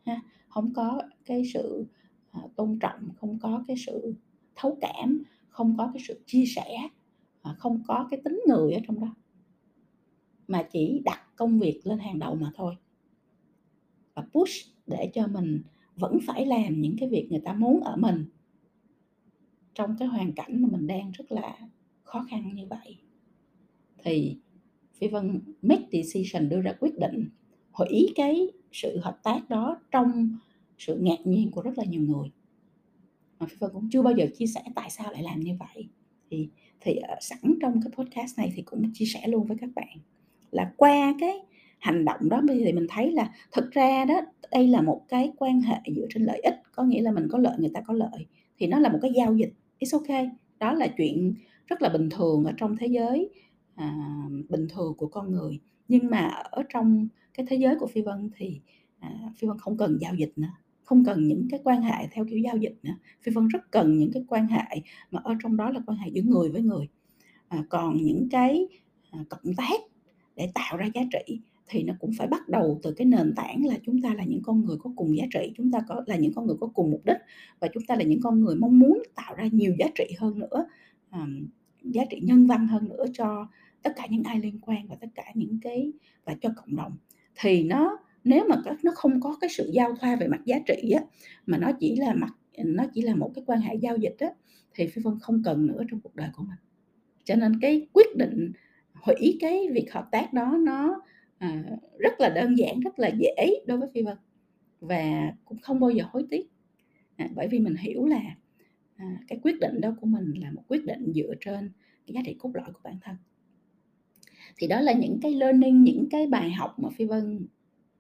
ha, 0.05 0.23
không 0.49 0.73
có 0.75 1.03
cái 1.25 1.43
sự, 1.55 1.87
à, 2.31 2.41
tôn 2.57 2.79
trọng, 2.79 3.09
không 3.17 3.39
có 3.43 3.65
cái 3.69 3.77
sự 3.87 4.15
thấu 4.57 4.79
cảm, 4.81 5.23
không 5.49 5.77
có 5.79 5.91
cái 5.95 6.03
sự 6.09 6.21
chia 6.27 6.45
sẻ, 6.47 6.89
à, 7.43 7.55
không 7.59 7.83
có 7.87 8.09
cái 8.11 8.21
tính 8.25 8.41
người 8.49 8.73
ở 8.73 8.81
trong 8.87 9.01
đó. 9.01 9.15
Mà 10.49 10.63
chỉ 10.73 11.03
đặt 11.05 11.37
công 11.37 11.59
việc 11.59 11.81
lên 11.85 11.99
hàng 11.99 12.19
đầu 12.19 12.35
mà 12.35 12.53
thôi. 12.55 12.77
Và 14.15 14.27
push 14.33 14.67
để 14.87 15.11
cho 15.15 15.27
mình 15.27 15.63
vẫn 15.97 16.19
phải 16.27 16.47
làm 16.47 16.81
những 16.81 16.97
cái 17.01 17.09
việc 17.09 17.27
người 17.31 17.41
ta 17.45 17.53
muốn 17.53 17.81
ở 17.81 17.97
mình. 17.97 18.25
Trong 19.75 19.97
cái 19.99 20.09
hoàn 20.09 20.33
cảnh 20.33 20.63
mà 20.63 20.69
mình 20.73 20.87
đang 20.87 21.11
rất 21.11 21.33
là 21.33 21.59
khó 22.03 22.27
khăn 22.31 22.55
như 22.55 22.67
vậy. 22.67 22.99
Thì 23.99 24.37
Phi 25.01 25.09
Vân 25.09 25.41
make 25.63 25.85
decision 25.93 26.49
đưa 26.49 26.61
ra 26.61 26.73
quyết 26.81 26.99
định 26.99 27.29
hủy 27.73 28.13
cái 28.15 28.49
sự 28.73 28.99
hợp 29.03 29.19
tác 29.23 29.41
đó 29.49 29.81
trong 29.91 30.37
sự 30.79 30.99
ngạc 31.01 31.19
nhiên 31.25 31.51
của 31.51 31.63
rất 31.63 31.79
là 31.79 31.85
nhiều 31.85 32.03
người. 32.03 32.29
Mà 33.39 33.47
Phi 33.47 33.57
Vân 33.61 33.71
cũng 33.73 33.89
chưa 33.93 34.03
bao 34.03 34.15
giờ 34.17 34.27
chia 34.37 34.47
sẻ 34.47 34.63
tại 34.75 34.91
sao 34.91 35.13
lại 35.13 35.23
làm 35.23 35.41
như 35.41 35.57
vậy. 35.59 35.89
Thì 36.31 36.49
thì, 36.81 36.95
ờ, 36.95 37.15
sẵn 37.21 37.55
trong 37.63 37.81
cái 37.83 37.91
podcast 37.97 38.39
này 38.39 38.53
thì 38.57 38.63
cũng 38.63 38.91
chia 38.95 39.05
sẻ 39.05 39.29
luôn 39.29 39.47
với 39.47 39.57
các 39.61 39.71
bạn 39.75 39.97
là 40.51 40.73
qua 40.77 41.15
cái 41.21 41.37
hành 41.79 42.05
động 42.05 42.29
đó 42.29 42.43
thì 42.49 42.73
mình 42.73 42.87
thấy 42.89 43.13
là 43.13 43.33
thực 43.53 43.71
ra 43.71 44.05
đó, 44.05 44.21
đây 44.53 44.69
là 44.69 44.83
một 44.83 45.03
cái 45.09 45.33
quan 45.37 45.61
hệ 45.61 45.77
dựa 45.97 46.07
trên 46.15 46.23
lợi 46.23 46.41
ích, 46.41 46.55
có 46.73 46.83
nghĩa 46.83 47.03
là 47.03 47.13
mình 47.13 47.29
có 47.31 47.39
lợi, 47.39 47.55
người 47.59 47.71
ta 47.75 47.81
có 47.81 47.95
lợi, 47.95 48.27
thì 48.59 48.67
nó 48.67 48.79
là 48.79 48.89
một 48.89 48.99
cái 49.03 49.11
giao 49.17 49.35
dịch, 49.35 49.53
it's 49.81 49.99
okay. 49.99 50.31
Đó 50.59 50.73
là 50.73 50.87
chuyện 50.87 51.35
rất 51.67 51.83
là 51.83 51.89
bình 51.89 52.09
thường 52.11 52.45
ở 52.45 52.53
trong 52.57 52.77
thế 52.77 52.87
giới, 52.87 53.31
à, 53.81 54.29
bình 54.49 54.67
thường 54.69 54.95
của 54.95 55.07
con 55.07 55.33
người. 55.33 55.61
Nhưng 55.89 56.11
mà 56.11 56.27
ở 56.51 56.63
trong 56.69 57.09
cái 57.35 57.47
thế 57.51 57.57
giới 57.57 57.77
của 57.81 57.87
Phi 57.87 58.03
Vân 58.03 58.31
thì, 58.37 58.61
à, 58.99 59.11
Phi 59.37 59.49
Vân 59.49 59.59
không 59.59 59.77
cần 59.77 59.99
giao 60.01 60.15
dịch 60.15 60.33
nữa, 60.37 60.49
không 60.85 61.05
cần 61.05 61.29
những 61.29 61.49
cái 61.51 61.61
quan 61.65 61.83
hệ 61.83 62.09
theo 62.13 62.25
kiểu 62.25 62.39
giao 62.39 62.57
dịch 62.57 62.75
nữa. 62.83 62.95
Phi 63.23 63.33
Vân 63.33 63.49
rất 63.49 63.71
cần 63.71 63.99
những 63.99 64.13
cái 64.13 64.25
quan 64.29 64.47
hệ 64.47 64.83
mà 65.11 65.21
ở 65.25 65.35
trong 65.43 65.57
đó 65.57 65.71
là 65.71 65.81
quan 65.87 65.99
hệ 65.99 66.11
giữa 66.11 66.23
người 66.23 66.51
với 66.51 66.63
người. 66.63 66.89
À, 67.49 67.65
còn 67.69 67.97
những 68.03 68.29
cái, 68.31 68.67
à, 69.11 69.25
cộng 69.29 69.55
tác 69.57 69.81
để 70.37 70.51
tạo 70.55 70.77
ra 70.77 70.87
giá 70.95 71.03
trị 71.13 71.41
thì 71.67 71.83
nó 71.83 71.95
cũng 72.01 72.11
phải 72.19 72.27
bắt 72.27 72.49
đầu 72.49 72.81
từ 72.83 72.93
cái 72.93 73.07
nền 73.07 73.33
tảng 73.37 73.67
là 73.67 73.75
chúng 73.87 74.03
ta 74.03 74.15
là 74.15 74.25
những 74.25 74.43
con 74.43 74.65
người 74.65 74.77
có 74.81 74.91
cùng 74.97 75.17
giá 75.17 75.25
trị, 75.31 75.53
chúng 75.57 75.71
ta 75.71 75.81
có 75.89 76.03
là 76.07 76.17
những 76.17 76.33
con 76.33 76.47
người 76.47 76.57
có 76.61 76.67
cùng 76.75 76.91
mục 76.91 77.03
đích 77.05 77.19
và 77.61 77.69
chúng 77.75 77.83
ta 77.89 77.95
là 77.95 78.03
những 78.03 78.21
con 78.23 78.41
người 78.41 78.57
mong 78.57 78.79
muốn 78.79 79.03
tạo 79.15 79.35
ra 79.35 79.49
nhiều 79.53 79.75
giá 79.79 79.87
trị 79.95 80.05
hơn 80.19 80.39
nữa, 80.39 80.67
à, 81.11 81.27
giá 81.83 82.03
trị 82.11 82.21
nhân 82.23 82.47
văn 82.47 82.69
hơn 82.69 82.89
nữa 82.89 83.05
cho 83.13 83.47
tất 83.83 83.93
cả 83.97 84.07
những 84.11 84.23
ai 84.23 84.41
liên 84.41 84.59
quan 84.63 84.89
và 84.89 84.97
tất 85.01 85.09
cả 85.15 85.25
những 85.35 85.59
cái 85.63 85.93
và 86.25 86.35
cho 86.41 86.51
cộng 86.57 86.77
đồng. 86.77 86.97
Thì 87.41 87.63
nó 87.63 87.99
nếu 88.25 88.45
mà 88.49 88.57
nó 88.83 88.93
không 88.95 89.21
có 89.21 89.37
cái 89.41 89.51
sự 89.51 89.71
giao 89.73 89.95
thoa 90.01 90.17
về 90.17 90.29
mặt 90.29 90.41
giá 90.45 90.59
trị 90.67 90.91
á, 90.91 91.03
mà 91.47 91.59
nó 91.59 91.73
chỉ 91.81 91.97
là 91.97 92.15
mặt 92.15 92.31
nó 92.65 92.85
chỉ 92.95 93.03
là 93.03 93.15
một 93.15 93.31
cái 93.35 93.45
quan 93.47 93.61
hệ 93.61 93.75
giao 93.75 93.97
dịch 93.97 94.17
á, 94.19 94.29
thì 94.75 94.87
Phi 94.87 95.03
Vân 95.03 95.15
không 95.21 95.43
cần 95.45 95.67
nữa 95.67 95.83
trong 95.91 96.01
cuộc 96.01 96.17
đời 96.17 96.29
của 96.37 96.43
mình. 96.43 96.59
Cho 97.25 97.35
nên 97.35 97.61
cái 97.61 97.89
quyết 97.93 98.17
định 98.17 98.53
hủy 98.95 99.37
cái 99.41 99.69
việc 99.73 99.93
hợp 99.93 100.09
tác 100.13 100.33
đó 100.33 100.57
nó, 100.61 101.03
à, 101.39 101.65
rất 101.99 102.21
là 102.21 102.29
đơn 102.29 102.59
giản, 102.59 102.81
rất 102.81 102.99
là 102.99 103.09
dễ 103.09 103.61
đối 103.67 103.79
với 103.79 103.89
Phi 103.95 104.03
Vân 104.03 104.17
và 104.81 105.33
cũng 105.45 105.59
không 105.59 105.81
bao 105.81 105.91
giờ 105.91 106.05
hối 106.11 106.27
tiếc. 106.31 106.51
À, 107.17 107.29
bởi 107.35 107.49
vì 107.49 107.59
mình 107.59 107.77
hiểu 107.77 108.07
là, 108.07 108.23
à, 108.97 109.19
cái 109.29 109.39
quyết 109.43 109.61
định 109.61 109.81
đó 109.81 109.95
của 110.01 110.07
mình 110.07 110.33
là 110.37 110.51
một 110.51 110.63
quyết 110.69 110.85
định 110.85 111.13
dựa 111.15 111.35
trên 111.41 111.71
cái 112.07 112.15
giá 112.15 112.21
trị 112.27 112.37
cốt 112.39 112.51
lõi 112.55 112.73
của 112.73 112.81
bản 112.85 112.99
thân. 113.01 113.17
Thì 114.57 114.67
đó 114.67 114.81
là 114.81 114.93
những 114.93 115.19
cái 115.23 115.35
learning, 115.35 115.85
những 115.85 116.09
cái 116.11 116.27
bài 116.27 116.51
học 116.51 116.79
mà 116.79 116.89
Phi 116.97 117.05
Vân 117.05 117.47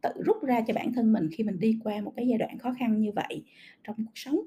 tự 0.01 0.11
rút 0.25 0.37
ra 0.43 0.61
cho 0.67 0.75
bản 0.75 0.93
thân 0.93 1.13
mình 1.13 1.29
khi 1.33 1.45
mình 1.45 1.61
đi 1.61 1.79
qua 1.85 2.01
một 2.01 2.13
cái 2.17 2.27
giai 2.29 2.39
đoạn 2.39 2.59
khó 2.59 2.75
khăn 2.79 3.01
như 3.01 3.13
vậy 3.13 3.45
trong 3.85 3.97
cuộc 3.97 4.13
sống, 4.15 4.41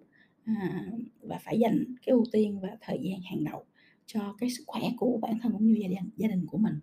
à, 0.44 0.86
và 1.22 1.38
phải 1.38 1.60
dành 1.60 1.86
cái 2.06 2.12
ưu 2.12 2.24
tiên 2.32 2.60
và 2.62 2.70
thời 2.82 3.00
gian 3.04 3.22
hàng 3.22 3.44
đầu 3.44 3.64
cho 4.06 4.36
cái 4.40 4.50
sức 4.50 4.64
khỏe 4.68 4.82
của 4.98 5.20
bản 5.22 5.40
thân 5.42 5.52
cũng 5.52 5.66
như 5.66 5.76
gia 5.82 5.88
đình 5.88 6.10
gia 6.18 6.28
đình 6.28 6.46
của 6.46 6.58
mình. 6.58 6.80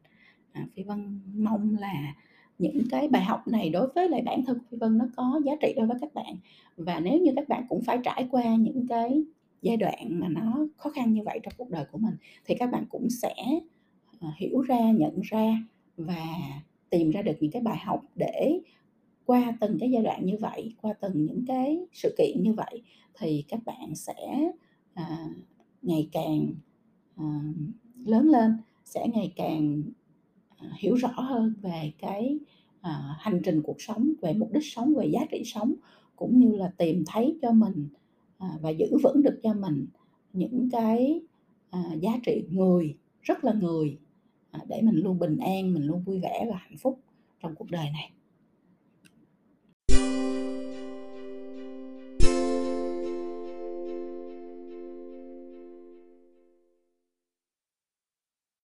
À, 0.52 0.66
Phi 0.74 0.82
Vân 0.82 1.20
mong 1.34 1.76
là 1.80 2.14
những 2.58 2.82
cái 2.90 3.08
bài 3.08 3.24
học 3.24 3.48
này 3.48 3.70
đối 3.70 3.88
với 3.94 4.08
lại 4.08 4.22
bản 4.22 4.44
thân 4.44 4.58
Phi 4.70 4.76
Vân 4.76 4.98
nó 4.98 5.04
có 5.16 5.40
giá 5.44 5.52
trị 5.60 5.74
đối 5.76 5.86
với 5.86 5.96
các 6.00 6.14
bạn. 6.14 6.36
Và 6.76 7.00
nếu 7.00 7.20
như 7.20 7.32
các 7.36 7.48
bạn 7.48 7.64
cũng 7.68 7.82
phải 7.82 7.98
trải 8.04 8.28
qua 8.30 8.54
những 8.54 8.86
cái 8.88 9.24
giai 9.62 9.76
đoạn 9.76 10.20
mà 10.20 10.28
nó 10.28 10.66
khó 10.76 10.90
khăn 10.90 11.12
như 11.12 11.22
vậy 11.24 11.40
trong 11.42 11.52
cuộc 11.56 11.70
đời 11.70 11.84
của 11.92 11.98
mình, 11.98 12.14
thì 12.44 12.54
các 12.54 12.70
bạn 12.70 12.84
cũng 12.90 13.10
sẽ, 13.10 13.34
À, 14.20 14.28
hiểu 14.36 14.60
ra, 14.60 14.90
nhận 14.90 15.20
ra 15.20 15.66
và 15.96 16.26
tìm 16.90 17.10
ra 17.10 17.22
được 17.22 17.32
những 17.40 17.50
cái 17.50 17.62
bài 17.62 17.78
học 17.84 18.00
để 18.14 18.60
qua 19.24 19.56
từng 19.60 19.76
cái 19.80 19.90
giai 19.90 20.02
đoạn 20.02 20.26
như 20.26 20.36
vậy, 20.40 20.74
qua 20.82 20.92
từng 21.00 21.26
những 21.26 21.44
cái 21.46 21.78
sự 21.92 22.14
kiện 22.18 22.42
như 22.42 22.52
vậy 22.52 22.82
thì 23.18 23.44
các 23.48 23.60
bạn 23.66 23.94
sẽ, 23.94 24.52
à, 24.94 25.28
ngày 25.82 26.08
càng, 26.12 26.46
à, 27.16 27.24
lớn 28.06 28.28
lên, 28.28 28.56
sẽ 28.84 29.06
ngày 29.14 29.32
càng, 29.36 29.82
à, 30.56 30.68
hiểu 30.78 30.94
rõ 30.94 31.08
hơn 31.08 31.54
về 31.62 31.92
cái, 31.98 32.38
à, 32.80 33.16
hành 33.20 33.40
trình 33.44 33.62
cuộc 33.62 33.82
sống, 33.82 34.12
về 34.22 34.34
mục 34.34 34.52
đích 34.52 34.64
sống, 34.66 34.94
về 34.94 35.06
giá 35.06 35.20
trị 35.30 35.42
sống, 35.44 35.74
cũng 36.16 36.38
như 36.38 36.56
là 36.56 36.72
tìm 36.78 37.04
thấy 37.06 37.38
cho 37.42 37.52
mình, 37.52 37.88
à, 38.38 38.48
và 38.60 38.70
giữ 38.70 38.86
vững 39.02 39.22
được 39.22 39.40
cho 39.42 39.54
mình 39.54 39.86
những 40.32 40.68
cái, 40.72 41.20
à, 41.70 41.94
giá 42.00 42.12
trị 42.24 42.44
người, 42.50 42.96
rất 43.22 43.44
là 43.44 43.52
người, 43.52 43.98
Ờ, 44.52 44.60
để 44.68 44.82
mình 44.82 44.96
luôn 44.96 45.18
bình 45.18 45.38
an, 45.38 45.74
mình 45.74 45.84
luôn 45.86 46.02
vui 46.02 46.20
vẻ 46.20 46.46
và 46.50 46.56
hạnh 46.56 46.76
phúc 46.78 47.00
trong 47.42 47.54
cuộc 47.54 47.70
đời 47.70 47.90
này. 47.90 48.10